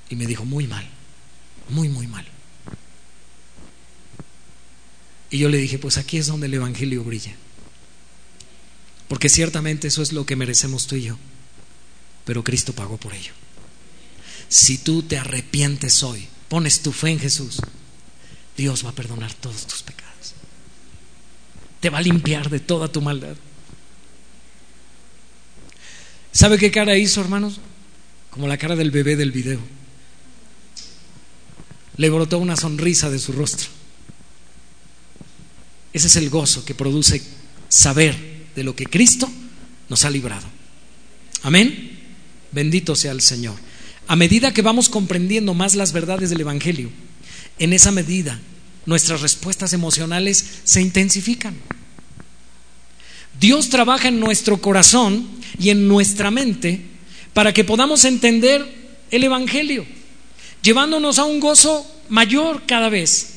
[0.09, 0.87] Y me dijo, muy mal,
[1.69, 2.25] muy, muy mal.
[5.31, 7.33] Y yo le dije, pues aquí es donde el Evangelio brilla.
[9.07, 11.17] Porque ciertamente eso es lo que merecemos tú y yo.
[12.25, 13.31] Pero Cristo pagó por ello.
[14.49, 17.61] Si tú te arrepientes hoy, pones tu fe en Jesús,
[18.57, 20.33] Dios va a perdonar todos tus pecados.
[21.79, 23.35] Te va a limpiar de toda tu maldad.
[26.33, 27.59] ¿Sabe qué cara hizo, hermanos?
[28.29, 29.59] Como la cara del bebé del video.
[31.95, 33.80] Le brotó una sonrisa de su rostro.
[35.93, 37.21] Ese es el gozo que produce
[37.69, 38.15] saber
[38.55, 39.29] de lo que Cristo
[39.89, 40.47] nos ha librado.
[41.43, 41.99] Amén.
[42.51, 43.55] Bendito sea el Señor.
[44.07, 46.89] A medida que vamos comprendiendo más las verdades del Evangelio,
[47.59, 48.39] en esa medida
[48.85, 51.55] nuestras respuestas emocionales se intensifican.
[53.39, 55.27] Dios trabaja en nuestro corazón
[55.57, 56.81] y en nuestra mente
[57.33, 58.65] para que podamos entender
[59.09, 59.85] el Evangelio,
[60.61, 63.30] llevándonos a un gozo mayor cada vez.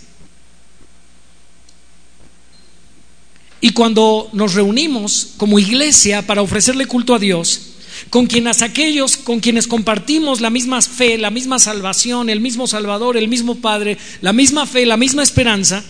[3.65, 7.71] Y cuando nos reunimos como iglesia para ofrecerle culto a Dios,
[8.11, 13.17] con quienes aquellos con quienes compartimos la misma fe, la misma salvación, el mismo Salvador,
[13.17, 15.83] el mismo Padre, la misma fe, la misma esperanza,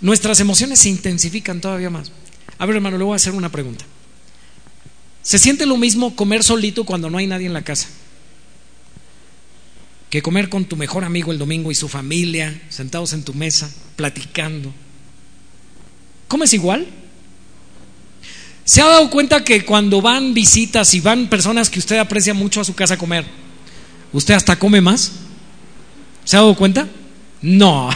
[0.00, 2.10] nuestras emociones se intensifican todavía más.
[2.56, 3.84] A ver, hermano, le voy a hacer una pregunta.
[5.20, 7.88] ¿Se siente lo mismo comer solito cuando no hay nadie en la casa?
[10.08, 13.70] que comer con tu mejor amigo el domingo y su familia, sentados en tu mesa,
[13.96, 14.72] platicando.
[16.26, 16.88] ¿Comes igual?
[18.64, 22.60] ¿Se ha dado cuenta que cuando van visitas y van personas que usted aprecia mucho
[22.60, 23.24] a su casa a comer,
[24.12, 25.12] usted hasta come más?
[26.24, 26.88] ¿Se ha dado cuenta?
[27.42, 27.90] No,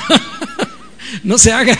[1.22, 1.78] no se haga.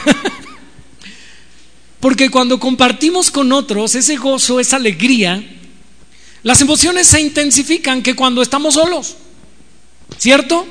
[2.01, 5.43] Porque cuando compartimos con otros ese gozo, esa alegría,
[6.43, 9.17] las emociones se intensifican que cuando estamos solos.
[10.19, 10.67] ¿Cierto?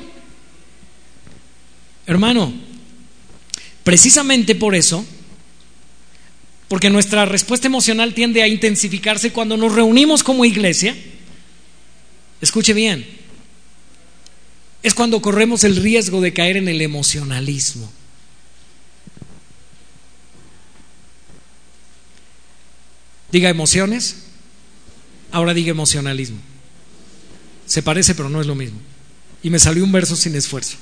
[2.05, 2.53] Hermano,
[3.84, 5.03] precisamente por eso,
[6.74, 10.97] porque nuestra respuesta emocional tiende a intensificarse cuando nos reunimos como iglesia,
[12.41, 13.05] escuche bien,
[14.82, 17.93] es cuando corremos el riesgo de caer en el emocionalismo.
[23.32, 24.24] Diga emociones,
[25.32, 26.39] ahora diga emocionalismo.
[27.67, 28.80] Se parece, pero no es lo mismo
[29.43, 30.78] y me salió un verso sin esfuerzo.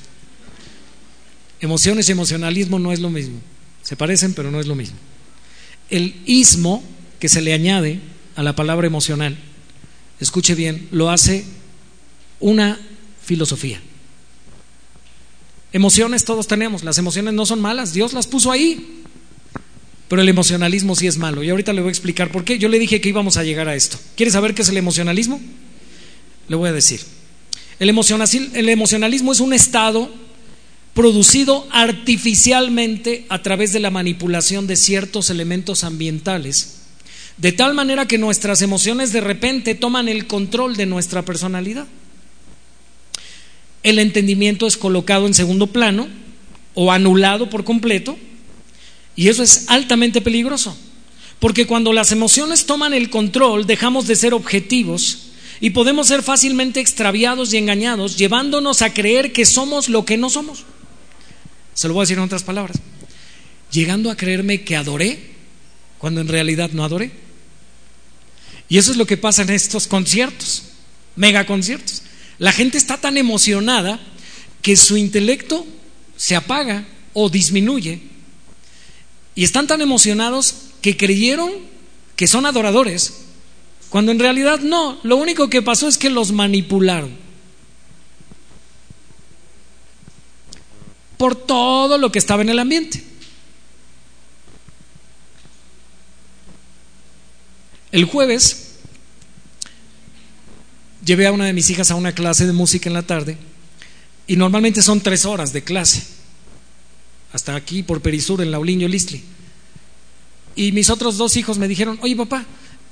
[1.60, 3.42] Emociones y emocionalismo no es lo mismo.
[3.84, 4.96] Se parecen, pero no es lo mismo.
[5.92, 6.84] El ismo
[7.20, 8.00] que se le añade
[8.36, 9.38] a la palabra emocional,
[10.20, 11.46] escuche bien, lo hace
[12.40, 12.80] una
[13.24, 13.80] filosofía.
[15.74, 19.04] Emociones todos tenemos, las emociones no son malas, Dios las puso ahí.
[20.12, 21.42] Pero el emocionalismo sí es malo.
[21.42, 22.60] Y ahorita le voy a explicar por qué.
[22.60, 23.98] Yo le dije que íbamos a llegar a esto.
[24.18, 25.40] ¿Quiere saber qué es el emocionalismo?
[26.50, 27.00] Le voy a decir.
[27.80, 30.14] El, emocionalismo es un estado
[30.94, 36.82] producido artificialmente a través de la manipulación de ciertos elementos ambientales,
[37.38, 41.88] de tal manera que nuestras emociones de repente toman el control de nuestra personalidad.
[43.84, 46.08] El entendimiento es colocado en segundo plano
[46.74, 48.18] o anulado por completo,
[49.16, 50.78] y eso es altamente peligroso,
[51.40, 55.30] porque cuando las emociones toman el control dejamos de ser objetivos
[55.60, 60.30] y podemos ser fácilmente extraviados y engañados, llevándonos a creer que somos lo que no
[60.30, 60.66] somos.
[61.74, 62.78] Se lo voy a decir en otras palabras.
[63.72, 65.32] Llegando a creerme que adoré
[65.98, 67.12] cuando en realidad no adoré.
[68.70, 70.64] Y eso es lo que pasa en estos conciertos,
[71.16, 72.04] mega conciertos.
[72.38, 74.00] La gente está tan emocionada
[74.62, 75.66] que su intelecto
[76.16, 78.02] se apaga o disminuye.
[79.36, 81.52] Y están tan emocionados que creyeron
[82.16, 83.14] que son adoradores
[83.92, 87.12] cuando en realidad no, lo único que pasó es que los manipularon.
[91.22, 93.04] Por todo lo que estaba en el ambiente.
[97.92, 98.78] El jueves
[101.06, 103.38] llevé a una de mis hijas a una clase de música en la tarde
[104.26, 106.02] y normalmente son tres horas de clase,
[107.34, 109.24] hasta aquí por Perisur, en Lauliño, Listli.
[110.56, 112.48] Y mis otros dos hijos me dijeron, oye papá,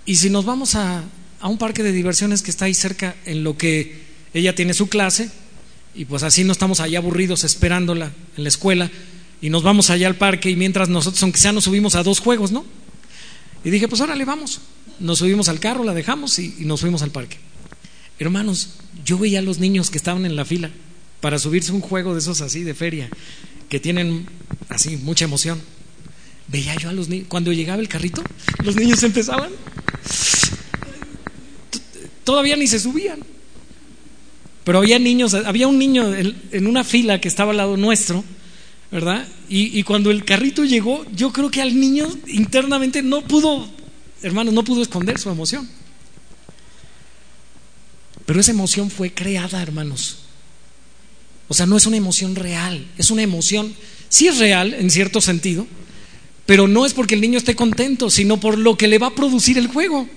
[0.05, 1.03] y si nos vamos a,
[1.41, 4.03] un parque de diversiones que está ahí cerca, en lo que
[4.35, 5.31] ella tiene su clase,
[5.95, 8.89] y pues así no estamos allá aburridos esperándola en la escuela,
[9.41, 12.19] y nos vamos allá al parque, y mientras nosotros, aunque sea, nos subimos a dos
[12.19, 12.65] juegos, ¿no?
[13.63, 14.61] Y dije, pues órale, vamos.
[14.99, 17.37] Nos subimos al carro, la dejamos y, nos fuimos al parque.
[18.19, 18.71] Hermanos,
[19.05, 20.69] yo veía a los niños que estaban en la fila
[21.21, 23.09] para subirse un juego de esos así de feria,
[23.69, 24.27] que tienen
[24.67, 25.61] así mucha emoción.
[26.47, 28.23] Veía yo a los niños, cuando llegaba el carrito,
[28.63, 29.51] los niños empezaban
[32.29, 33.21] Todavía ni se subían.
[34.69, 38.23] Pero había niños, había un niño en una fila que estaba al lado nuestro,
[38.91, 39.27] ¿verdad?
[39.49, 43.67] Y, cuando el carrito llegó, yo creo que al niño internamente no pudo,
[44.21, 45.67] hermanos, no pudo esconder su emoción.
[48.27, 50.19] Pero esa emoción fue creada, hermanos.
[51.47, 53.73] O sea, no es una emoción real, es una emoción,
[54.07, 55.65] sí es real en cierto sentido,
[56.45, 59.15] pero no es porque el niño esté contento, sino por lo que le va a
[59.15, 60.07] producir el juego.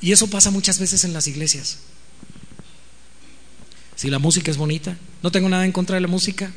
[0.00, 1.76] Y eso pasa muchas veces en las iglesias.
[4.02, 6.52] Si la música es bonita, no tengo nada en contra de la música,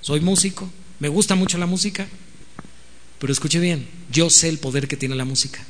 [0.00, 2.06] soy músico, me gusta mucho la música,
[3.18, 5.64] pero escuche bien, yo sé el poder que tiene la música.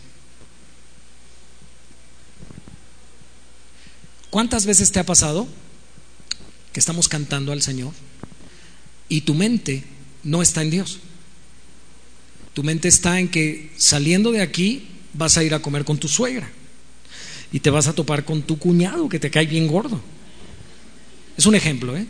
[4.28, 5.49] ¿Cuántas veces te ha pasado
[6.74, 7.95] que estamos cantando al Señor
[9.09, 9.85] y tu mente
[10.22, 10.99] no está en Dios?
[12.53, 16.09] Tu mente está en que saliendo de aquí vas a ir a comer con tu
[16.09, 16.51] suegra
[17.53, 20.12] y te vas a topar con tu cuñado que te cae bien gordo.
[21.37, 22.07] Es un ejemplo, ¿eh?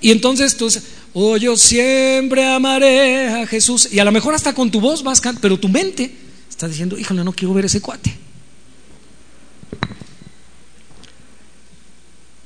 [0.00, 0.68] Y entonces tú
[1.14, 3.88] oh, yo siempre amaré a Jesús.
[3.90, 6.14] Y a lo mejor hasta con tu voz vas cantando, pero tu mente
[6.48, 8.14] está diciendo, híjole, no quiero ver ese cuate.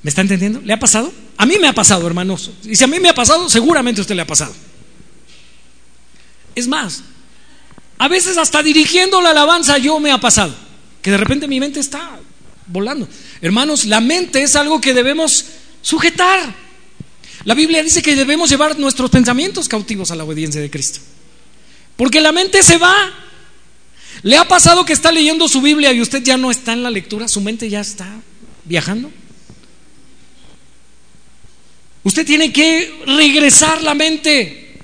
[0.02, 0.60] ¿Me está entendiendo?
[0.60, 1.12] ¿Le ha pasado?
[1.36, 2.52] A mí me ha pasado, hermanos.
[2.64, 4.54] Y si a mí me ha pasado, seguramente a usted le ha pasado.
[6.54, 7.02] Es más,
[7.98, 10.54] a veces hasta dirigiendo la alabanza yo me ha pasado,
[11.02, 12.20] que de repente mi mente está
[12.68, 13.08] volando.
[13.40, 15.44] Hermanos, la mente es algo que debemos
[15.82, 16.54] sujetar.
[17.44, 21.00] La Biblia dice que debemos llevar nuestros pensamientos cautivos a la obediencia de Cristo.
[21.96, 23.12] Porque la mente se va.
[24.22, 26.90] ¿Le ha pasado que está leyendo su Biblia y usted ya no está en la
[26.90, 27.28] lectura?
[27.28, 28.08] Su mente ya está
[28.64, 29.10] viajando.
[32.02, 34.80] Usted tiene que regresar la mente.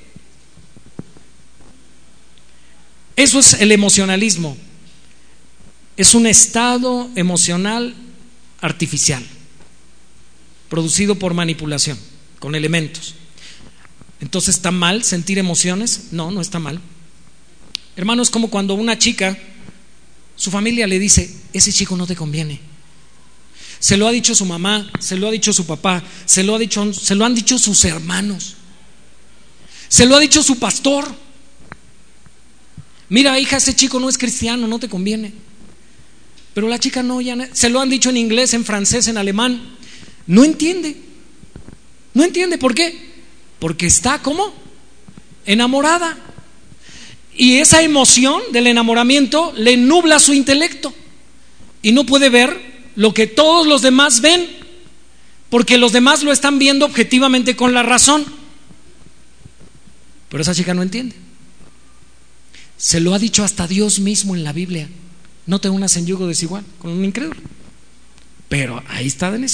[3.17, 4.57] Eso es el emocionalismo.
[5.97, 7.95] Es un estado emocional
[8.61, 9.25] artificial,
[10.69, 11.99] producido por manipulación,
[12.39, 13.15] con elementos.
[14.21, 16.09] Entonces, ¿está mal sentir emociones?
[16.11, 16.81] No, no está mal.
[17.97, 19.39] Hermano, es como cuando una chica,
[20.35, 22.61] su familia le dice, ese chico no te conviene.
[23.79, 26.59] Se lo ha dicho su mamá, se lo ha dicho su papá, se lo, ha
[26.59, 28.55] dicho, se lo han dicho sus hermanos,
[29.89, 31.07] se lo ha dicho su pastor.
[33.11, 35.44] Mira, hija, ese chico no es cristiano, no te conviene.
[36.55, 39.61] Pero la chica no, ya se lo han dicho en inglés, en francés, en alemán.
[40.27, 40.97] No entiende.
[42.15, 42.59] No entiende.
[42.59, 42.97] ¿Por qué?
[43.59, 44.55] Porque está como
[45.45, 46.17] enamorada.
[47.37, 50.95] Y esa emoción del enamoramiento le nubla su intelecto.
[51.83, 54.49] Y no puede ver lo que todos los demás ven.
[55.51, 58.25] Porque los demás lo están viendo objetivamente con la razón.
[60.29, 61.17] Pero esa chica no entiende.
[62.77, 64.89] Se lo ha dicho hasta Dios mismo en la Biblia.
[65.47, 67.41] No te unas en yugo desigual con un incrédulo.
[68.49, 69.47] Pero ahí está de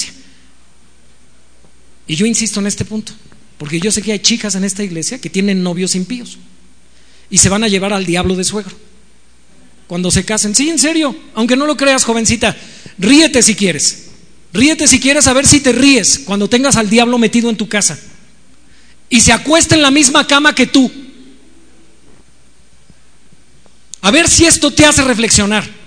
[2.07, 3.13] Y yo insisto en este punto,
[3.57, 6.37] porque yo sé que hay chicas en esta iglesia que tienen novios impíos
[7.29, 8.75] y se van a llevar al diablo de suegro.
[9.87, 12.55] Cuando se casen, sí, en serio, aunque no lo creas, jovencita,
[12.97, 14.07] ríete si quieres.
[14.53, 17.69] Ríete si quieres a ver si te ríes cuando tengas al diablo metido en tu
[17.69, 17.97] casa
[19.11, 20.89] y se acuesta en la misma cama que tú.
[24.01, 25.80] A ver si esto te hace reflexionar.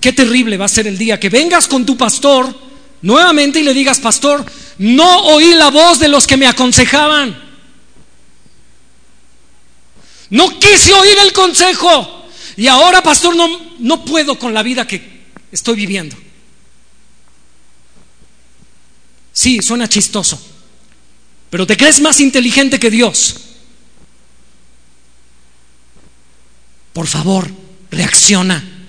[0.00, 2.54] Qué terrible va a ser el día que vengas con tu pastor
[3.02, 4.44] nuevamente y le digas, pastor,
[4.78, 7.50] no oí la voz de los que me aconsejaban.
[10.30, 12.28] No quise oír el consejo.
[12.56, 13.46] Y ahora, pastor, no,
[13.78, 15.20] no puedo con la vida que
[15.52, 16.16] estoy viviendo.
[19.32, 20.40] Sí, suena chistoso.
[21.50, 23.36] Pero te crees más inteligente que Dios.
[26.92, 27.50] Por favor,
[27.90, 28.79] reacciona.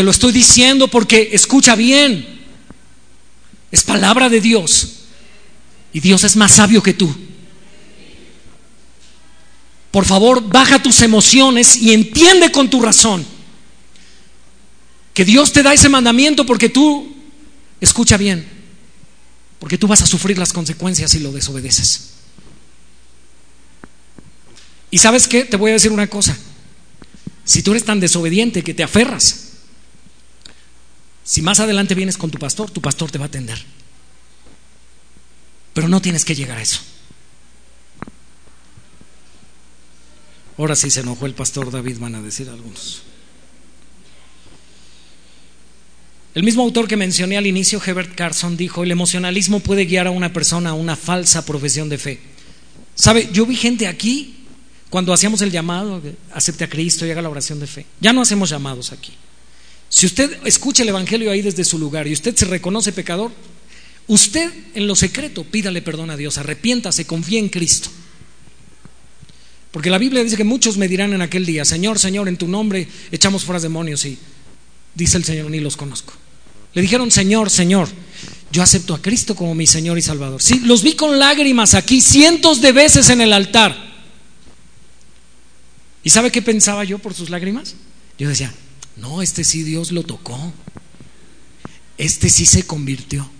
[0.00, 2.26] Te lo estoy diciendo porque escucha bien.
[3.70, 4.92] Es palabra de Dios.
[5.92, 7.14] Y Dios es más sabio que tú.
[9.90, 13.26] Por favor, baja tus emociones y entiende con tu razón
[15.12, 17.14] que Dios te da ese mandamiento porque tú,
[17.78, 18.48] escucha bien,
[19.58, 22.12] porque tú vas a sufrir las consecuencias si lo desobedeces.
[24.90, 26.38] Y sabes qué, te voy a decir una cosa,
[27.44, 29.49] si tú eres tan desobediente que te aferras
[31.24, 33.62] si más adelante vienes con tu pastor, tu pastor te va a atender.
[35.74, 36.80] Pero no tienes que llegar a eso.
[40.58, 43.02] Ahora sí se enojó el pastor David, van a decir algunos.
[46.34, 50.10] El mismo autor que mencioné al inicio, Hebert Carson, dijo, el emocionalismo puede guiar a
[50.10, 52.20] una persona a una falsa profesión de fe.
[52.94, 53.30] ¿Sabe?
[53.32, 54.44] Yo vi gente aquí
[54.90, 56.02] cuando hacíamos el llamado,
[56.32, 57.86] acepte a Cristo y haga la oración de fe.
[58.00, 59.12] Ya no hacemos llamados aquí.
[59.90, 63.32] Si usted escucha el Evangelio ahí desde su lugar y usted se reconoce pecador,
[64.06, 67.90] usted en lo secreto pídale perdón a Dios, arrepiéntase, confíe en Cristo.
[69.72, 72.46] Porque la Biblia dice que muchos me dirán en aquel día, Señor, Señor, en tu
[72.46, 74.16] nombre echamos fuera demonios y
[74.94, 76.12] dice el Señor, ni los conozco.
[76.72, 77.88] Le dijeron, Señor, Señor,
[78.52, 80.40] yo acepto a Cristo como mi Señor y Salvador.
[80.40, 83.90] Sí, los vi con lágrimas aquí cientos de veces en el altar.
[86.04, 87.74] ¿Y sabe qué pensaba yo por sus lágrimas?
[88.18, 88.54] Yo decía,
[88.96, 90.52] no, este sí Dios lo tocó.
[91.98, 93.30] Este sí se convirtió.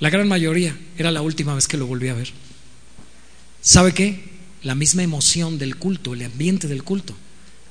[0.00, 2.32] La gran mayoría era la última vez que lo volví a ver.
[3.60, 4.32] ¿Sabe qué?
[4.62, 7.14] La misma emoción del culto, el ambiente del culto,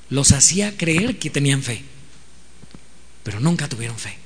[0.10, 1.84] los hacía creer que tenían fe,
[3.24, 4.18] pero nunca tuvieron fe.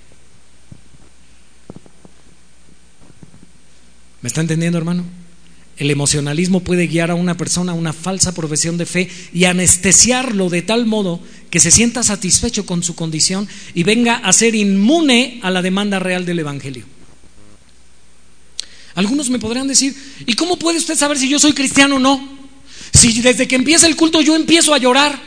[4.22, 5.04] ¿Me está entendiendo, hermano?
[5.78, 10.50] El emocionalismo puede guiar a una persona a una falsa profesión de fe y anestesiarlo
[10.50, 11.20] de tal modo
[11.50, 16.00] que se sienta satisfecho con su condición y venga a ser inmune a la demanda
[16.00, 16.86] real del Evangelio.
[18.96, 19.94] Algunos me podrán decir,
[20.26, 22.38] ¿y cómo puede usted saber si yo soy cristiano o no?
[22.94, 25.22] Si desde que empieza el culto yo empiezo a llorar.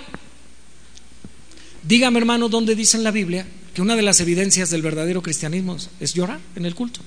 [1.82, 5.76] Dígame hermano, ¿dónde dice en la Biblia que una de las evidencias del verdadero cristianismo
[6.00, 7.00] es llorar en el culto?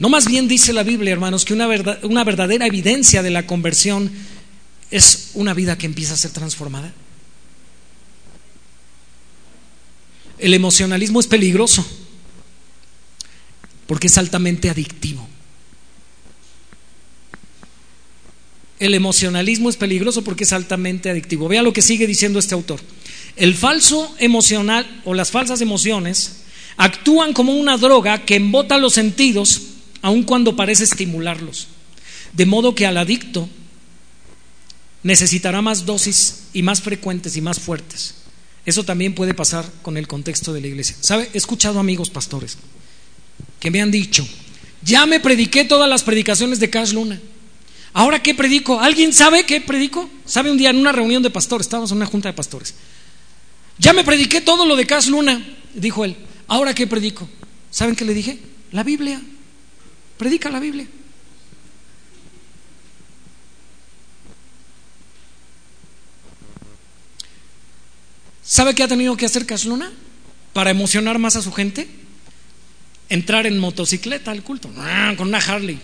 [0.00, 4.10] No más bien dice la Biblia, hermanos, que una, verdadera evidencia de la conversión
[4.90, 6.90] es una vida que empieza a ser transformada.
[10.38, 11.86] El emocionalismo es peligroso
[13.86, 15.28] porque es altamente adictivo.
[18.78, 21.46] El emocionalismo es peligroso porque es altamente adictivo.
[21.46, 22.80] Vea lo que sigue diciendo este autor.
[23.36, 26.36] El falso emocional o las falsas emociones
[26.78, 29.69] actúan como una droga que embota los sentidos
[30.02, 31.68] aun cuando parece estimularlos.
[32.32, 33.48] De modo que al adicto
[35.02, 38.14] necesitará más dosis y más frecuentes y más fuertes.
[38.66, 40.96] Eso también puede pasar con el contexto de la iglesia.
[41.00, 41.30] ¿Sabe?
[41.32, 42.58] He escuchado amigos pastores
[43.58, 44.26] que me han dicho,
[44.82, 47.20] ya me prediqué todas las predicaciones de Cash Luna.
[47.92, 48.80] ¿Ahora qué predico?
[48.80, 50.08] ¿Alguien sabe qué predico?
[50.24, 51.66] ¿Sabe un día en una reunión de pastores?
[51.66, 52.74] Estábamos en una junta de pastores.
[53.78, 55.44] Ya me prediqué todo lo de Cash Luna,
[55.74, 56.16] dijo él.
[56.46, 57.28] ¿Ahora qué predico?
[57.70, 58.38] ¿Saben qué le dije?
[58.72, 59.20] La Biblia.
[60.20, 60.86] Predica la Biblia.
[68.44, 69.90] ¿Sabe qué ha tenido que hacer Casluna
[70.52, 71.88] para emocionar más a su gente?
[73.08, 74.68] Entrar en motocicleta al culto,
[75.16, 75.80] con una Harley.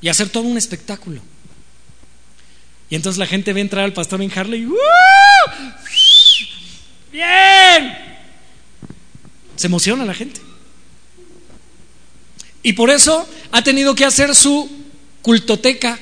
[0.00, 1.20] Y hacer todo un espectáculo.
[2.88, 4.66] Y entonces la gente ve entrar al pastor en Harley.
[7.12, 7.98] ¡Bien!
[9.56, 10.53] Se emociona la gente.
[12.64, 14.68] Y por eso ha tenido que hacer su
[15.22, 16.00] cultoteca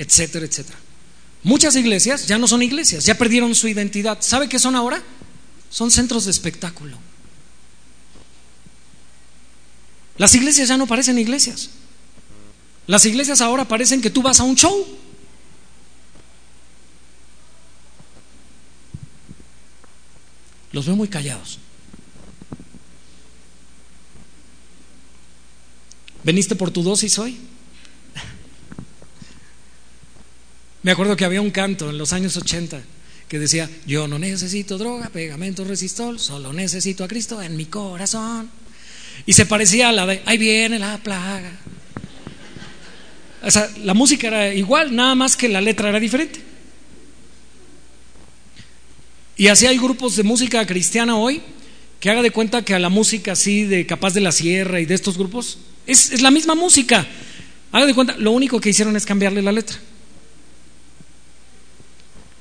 [0.00, 0.78] etcétera, etcétera.
[1.42, 4.16] Muchas iglesias ya no son iglesias, ya perdieron su identidad.
[4.22, 5.02] ¿Sabe qué son ahora?
[5.68, 6.96] Son centros de espectáculo.
[10.16, 11.68] Las iglesias ya no parecen iglesias.
[12.86, 14.86] Las iglesias ahora parecen que tú vas a un show.
[20.72, 21.58] Los veo muy callados.
[26.22, 27.36] ¿Veniste por tu dosis hoy?
[30.82, 32.82] Me acuerdo que había un canto en los años 80
[33.28, 38.50] que decía, yo no necesito droga, pegamento resistol, solo necesito a Cristo en mi corazón.
[39.24, 41.52] Y se parecía a la de, ahí viene la plaga.
[43.42, 46.40] O sea, la música era igual, nada más que la letra era diferente.
[49.36, 51.40] Y así hay grupos de música cristiana hoy
[52.00, 54.86] que haga de cuenta que a la música así de Capaz de la Sierra y
[54.86, 57.06] de estos grupos es, es la misma música.
[57.72, 59.76] Haga de cuenta, lo único que hicieron es cambiarle la letra.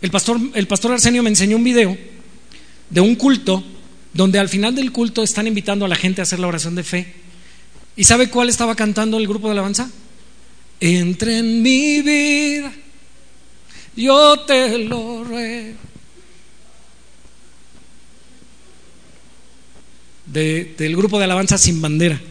[0.01, 1.97] El pastor, el pastor Arsenio me enseñó un video
[2.89, 3.63] de un culto
[4.13, 6.83] donde al final del culto están invitando a la gente a hacer la oración de
[6.83, 7.13] fe.
[7.95, 9.89] ¿Y sabe cuál estaba cantando el grupo de alabanza?
[10.79, 12.71] Entre en mi vida,
[13.95, 15.77] yo te lo ruego.
[20.31, 22.21] del grupo de alabanza sin bandera.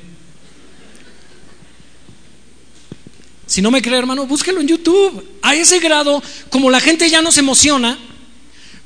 [3.49, 5.27] Si no me cree, hermano, búsquelo en YouTube.
[5.43, 7.99] A ese grado, como la gente ya no se emociona,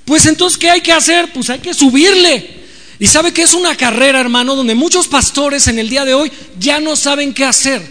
[0.05, 1.33] pues entonces, ¿qué hay que hacer?
[1.33, 2.63] Pues hay que subirle.
[3.01, 6.31] Y sabe que es una carrera, hermano, donde muchos pastores en el día de hoy
[6.59, 7.85] ya no saben qué hacer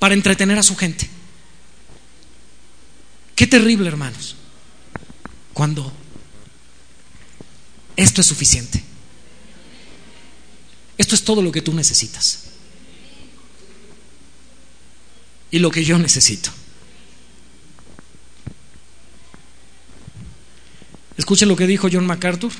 [0.00, 1.08] para entretener a su gente.
[3.36, 4.34] Qué terrible, hermanos,
[5.52, 5.92] cuando
[7.96, 8.82] esto es suficiente.
[10.98, 12.43] Esto es todo lo que tú necesitas.
[15.54, 16.50] Y lo que yo necesito.
[21.16, 22.50] Escuchen lo que dijo John MacArthur.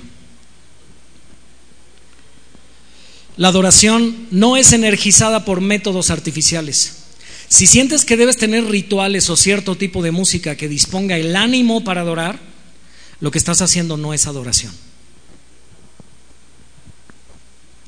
[3.37, 6.99] La adoración no es energizada por métodos artificiales.
[7.49, 11.83] Si sientes que debes tener rituales o cierto tipo de música que disponga el ánimo
[11.83, 12.39] para adorar,
[13.19, 14.73] lo que estás haciendo no es adoración.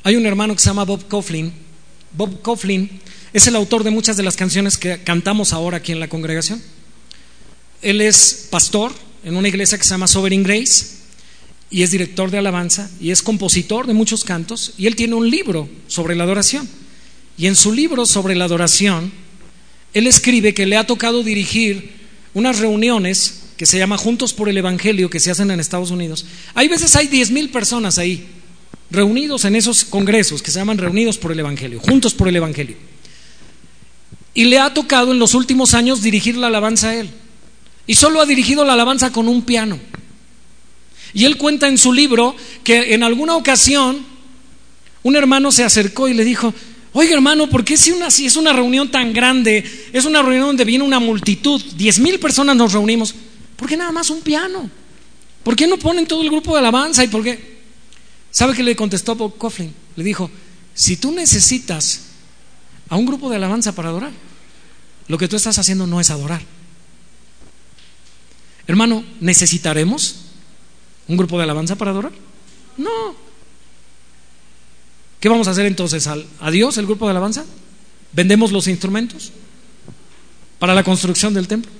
[0.02, 1.52] Hay un hermano que se llama Bob Coughlin.
[2.11, 3.00] Bob Coughlin
[3.37, 6.62] es el autor de muchas de las canciones que cantamos ahora aquí en la congregación.
[7.82, 8.93] Él es pastor
[9.24, 10.87] en una iglesia que se llama Sovereign Grace
[11.68, 15.28] y es director de alabanza y es compositor de muchos cantos y él tiene un
[15.28, 16.66] libro sobre la adoración.
[17.37, 19.12] Y en su libro sobre la adoración,
[19.93, 21.93] él escribe que le ha tocado dirigir
[22.32, 26.24] unas reuniones que se llama Juntos por el Evangelio que se hacen en Estados Unidos.
[26.55, 28.26] Hay veces hay diez mil personas ahí
[28.91, 32.95] reunidos en esos congresos que se llaman Reunidos por el Evangelio, Juntos por el Evangelio.
[34.37, 37.09] Y le ha tocado en los últimos años dirigir la alabanza a él.
[37.87, 39.80] Y solo ha dirigido la alabanza con un piano.
[41.14, 44.05] Y él cuenta en su libro que en alguna ocasión
[45.03, 46.53] un hermano se acercó y le dijo,
[46.93, 47.95] oiga hermano, ¿por qué si,
[48.26, 52.57] es una reunión tan grande, es una reunión donde viene una multitud, diez mil personas
[52.57, 53.14] nos reunimos,
[53.57, 54.68] ¿por qué nada más un piano?
[55.43, 57.03] ¿Por qué no ponen todo el grupo de alabanza?
[57.03, 57.57] ¿Y por qué?
[58.30, 59.72] ¿Sabe qué le contestó Bob Coughlin?
[59.97, 60.30] Le dijo,
[60.74, 62.03] si tú necesitas
[62.89, 64.26] a un grupo de alabanza para adorar.
[65.09, 66.42] Lo que tú estás haciendo no es adorar.
[68.66, 70.16] Hermano, ¿necesitaremos
[71.07, 72.12] un grupo de alabanza para adorar?
[72.76, 73.14] No.
[75.20, 76.07] ¿Qué vamos a hacer entonces?
[76.07, 77.44] ¿A Dios el grupo de alabanza?
[78.12, 79.32] ¿Vendemos los instrumentos
[80.59, 81.70] para la construcción del templo?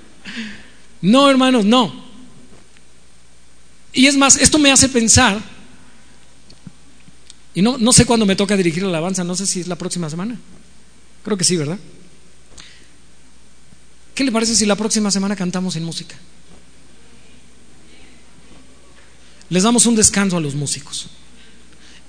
[1.02, 2.06] no, hermanos, no.
[3.92, 5.40] Y es más, esto me hace pensar,
[7.54, 9.76] y no, no sé cuándo me toca dirigir la alabanza, no sé si es la
[9.76, 10.38] próxima semana.
[11.24, 11.78] Creo que sí, ¿verdad?
[14.16, 16.16] ¿Qué le parece si la próxima semana cantamos en música?
[19.50, 21.08] Les damos un descanso a los músicos.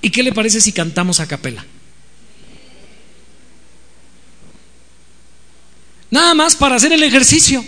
[0.01, 1.65] ¿Y qué le parece si cantamos a capela?
[6.09, 7.63] Nada más para hacer el ejercicio,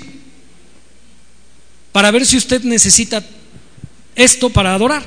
[1.91, 3.21] para ver si usted necesita
[4.15, 5.05] esto para adorar.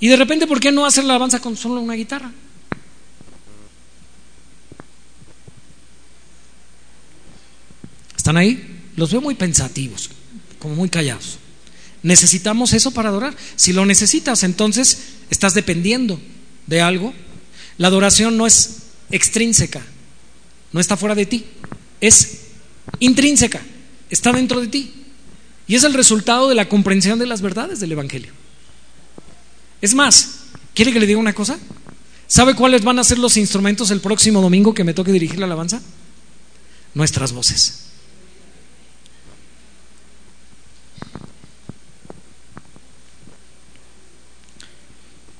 [0.00, 2.30] Y de repente, ¿por qué no hacer la alabanza con solo una guitarra?
[8.22, 8.78] ¿Están ahí?
[8.94, 10.08] Los veo muy pensativos,
[10.60, 11.38] como muy callados.
[12.04, 13.34] ¿Necesitamos eso para adorar?
[13.56, 14.98] Si lo necesitas, entonces
[15.28, 16.20] estás dependiendo
[16.68, 17.12] de algo.
[17.78, 18.76] La adoración no es
[19.10, 19.82] extrínseca,
[20.70, 21.46] no está fuera de ti,
[22.00, 22.42] es
[23.00, 23.60] intrínseca
[24.08, 24.92] está dentro de ti.
[25.66, 28.30] Y es el resultado de la comprensión de las verdades del Evangelio.
[29.80, 30.42] Es más,
[30.74, 31.58] ¿quiere que le diga una cosa?
[32.28, 35.46] ¿Sabe cuáles van a ser los instrumentos el próximo domingo que me toque dirigir la
[35.46, 35.80] alabanza?
[36.94, 37.91] Nuestras voces.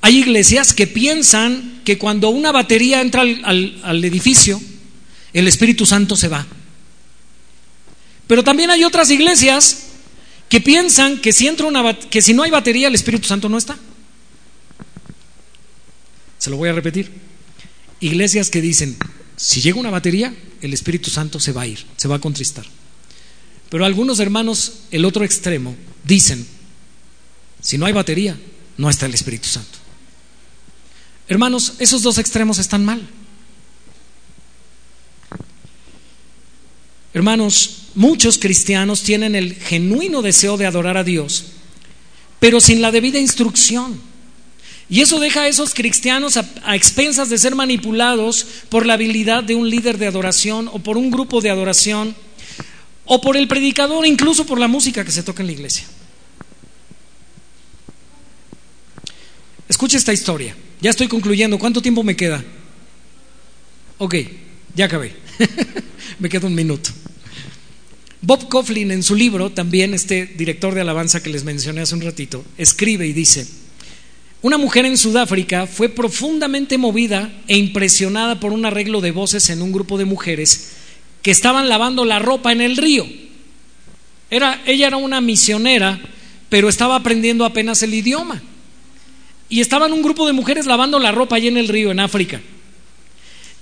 [0.03, 4.61] Hay iglesias que piensan que cuando una batería entra al, edificio,
[5.33, 6.45] el Espíritu Santo se va.
[8.27, 9.85] Pero también hay otras iglesias
[10.49, 11.49] que piensan que si,
[12.11, 13.79] que si no hay batería el Espíritu Santo no está.
[16.39, 17.09] Se lo voy a repetir.
[18.01, 18.97] Iglesias que dicen,
[19.37, 22.67] si llega una batería, el Espíritu Santo se va a ir, se va a contristar.
[23.71, 26.45] Pero algunos hermanos, el otro extremo, dicen,
[27.61, 28.37] si no hay batería,
[28.77, 29.82] no está el Espíritu Santo.
[31.29, 33.09] Hermanos, esos dos extremos están mal.
[37.15, 41.45] Hermanos, muchos cristianos tienen el genuino deseo de adorar a Dios,
[42.41, 44.01] pero sin la debida instrucción.
[44.89, 49.55] Y eso deja a esos cristianos a, expensas de ser manipulados por la habilidad de
[49.55, 52.15] un líder de adoración o por un grupo de adoración
[53.05, 55.87] o por el predicador, incluso por la música que se toca en la iglesia.
[59.69, 60.55] Escuche esta historia.
[60.83, 61.61] Ya estoy concluyendo.
[61.61, 62.45] ¿Cuánto tiempo me queda?
[63.99, 64.17] Ok,
[64.75, 65.15] ya acabé.
[66.19, 66.91] me queda un minuto.
[68.21, 72.01] Bob Coughlin en su libro, también este director de alabanza que les mencioné hace un
[72.01, 73.47] ratito, escribe y dice,
[74.43, 79.63] una mujer en Sudáfrica fue profundamente movida e impresionada por un arreglo de voces en
[79.63, 80.73] un grupo de mujeres
[81.23, 83.07] que estaban lavando la ropa en el río.
[84.31, 86.01] Era, ella era una misionera,
[86.49, 88.43] pero estaba aprendiendo apenas el idioma.
[89.53, 92.41] Y estaban un grupo de mujeres lavando la ropa allí en el río, en África.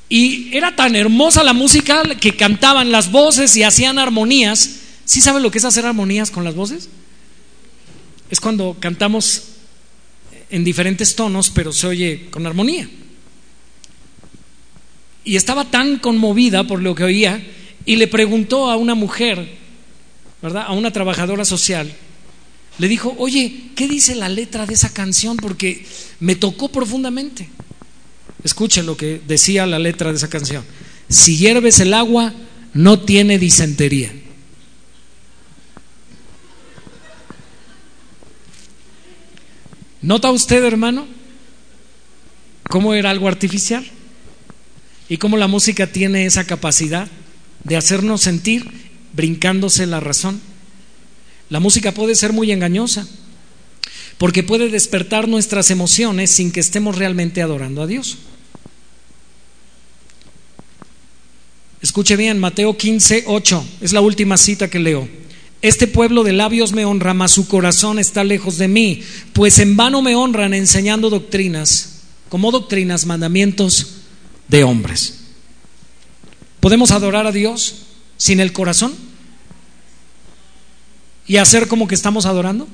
[0.08, 4.76] Y era tan hermosa la música que cantaban las voces y hacían armonías.
[5.04, 6.88] ¿Sí saben lo que es hacer armonías con las voces?
[8.30, 9.48] Es cuando cantamos
[10.48, 12.88] en diferentes tonos, pero se oye con armonía.
[15.24, 17.44] Y estaba tan conmovida por lo que oía
[17.84, 19.56] y le preguntó a una mujer,
[20.40, 20.66] ¿verdad?
[20.68, 21.92] A una trabajadora social.
[22.80, 25.36] Le dijo, oye, ¿qué dice la letra de esa canción?
[25.36, 25.84] Porque
[26.18, 27.46] me tocó profundamente.
[28.42, 30.64] Escuchen lo que decía la letra de esa canción.
[31.06, 32.32] Si hierves el agua,
[32.72, 34.10] no tiene disentería.
[40.00, 41.06] ¿Nota usted, hermano,
[42.70, 43.86] cómo era algo artificial?
[45.10, 47.08] Y cómo la música tiene esa capacidad
[47.64, 48.70] de hacernos sentir
[49.12, 50.40] brincándose la razón.
[51.50, 53.06] La música puede ser muy engañosa,
[54.18, 58.18] porque puede despertar nuestras emociones sin que estemos realmente adorando a Dios.
[61.82, 65.08] Escuche bien, Mateo 15, 8, es la última cita que leo.
[65.62, 69.02] Este pueblo de labios me honra, mas su corazón está lejos de mí,
[69.32, 73.88] pues en vano me honran enseñando doctrinas, como doctrinas, mandamientos
[74.46, 75.18] de hombres.
[76.60, 77.86] ¿Podemos adorar a Dios
[78.16, 79.09] sin el corazón?
[81.30, 82.66] ¿Y hacer como que estamos adorando?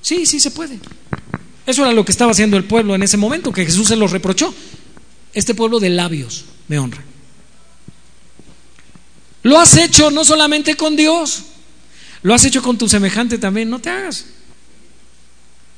[0.00, 0.80] Sí, sí se puede.
[1.66, 4.10] Eso era lo que estaba haciendo el pueblo en ese momento, que Jesús se los
[4.10, 4.54] reprochó.
[5.34, 7.04] Este pueblo de labios me honra.
[9.42, 11.42] Lo has hecho no solamente con Dios,
[12.22, 14.24] lo has hecho con tu semejante también, no te hagas.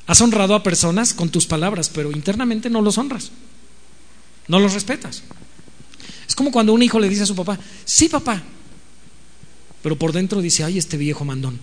[0.07, 3.31] Has honrado a personas con tus palabras, pero internamente no los honras.
[4.47, 5.23] No los respetas.
[6.25, 8.41] Es como cuando un hijo le dice a su papá, sí papá,
[9.85, 11.59] pero por dentro dice, ay, este viejo mandón.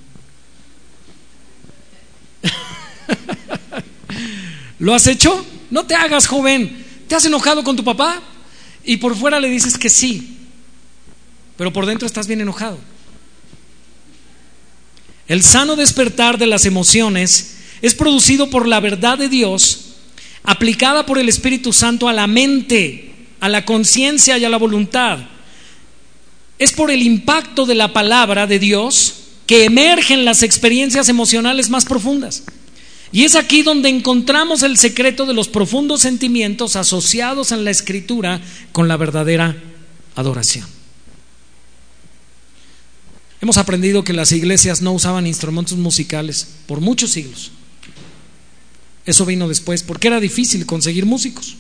[4.79, 5.45] ¿Lo has hecho?
[5.73, 6.85] No te hagas joven.
[7.09, 8.23] ¿Te has enojado con tu papá?
[8.85, 10.39] Y por fuera le dices que sí,
[11.57, 12.79] pero por dentro estás bien enojado.
[15.27, 19.97] El sano despertar de las emociones es producido por la verdad de Dios
[20.45, 25.19] aplicada por el Espíritu Santo a la mente, a la conciencia y a la voluntad.
[26.63, 29.15] Es por el impacto de la palabra de Dios
[29.49, 32.45] que emergen las experiencias emocionales más profundas.
[33.11, 38.41] Y es aquí donde encontramos el secreto de los profundos sentimientos asociados en la escritura
[38.71, 39.61] con la verdadera
[40.15, 40.65] adoración.
[43.41, 47.51] Hemos aprendido que las iglesias no usaban instrumentos musicales por muchos siglos.
[49.05, 51.57] Eso vino después, porque era difícil conseguir músicos.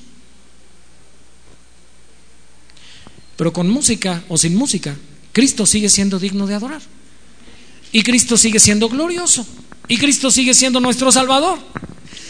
[3.43, 4.95] Pero con música o sin música,
[5.33, 6.81] Cristo sigue siendo digno de adorar.
[7.91, 9.45] Y Cristo sigue siendo glorioso.
[9.89, 11.59] Y Cristo sigue siendo nuestro Salvador.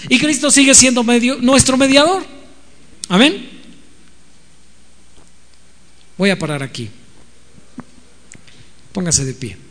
[0.08, 2.24] Y Cristo sigue siendo nuestro mediador.
[3.10, 3.46] Amén.
[6.16, 6.88] Voy a parar aquí.
[8.94, 9.61] Póngase de pie.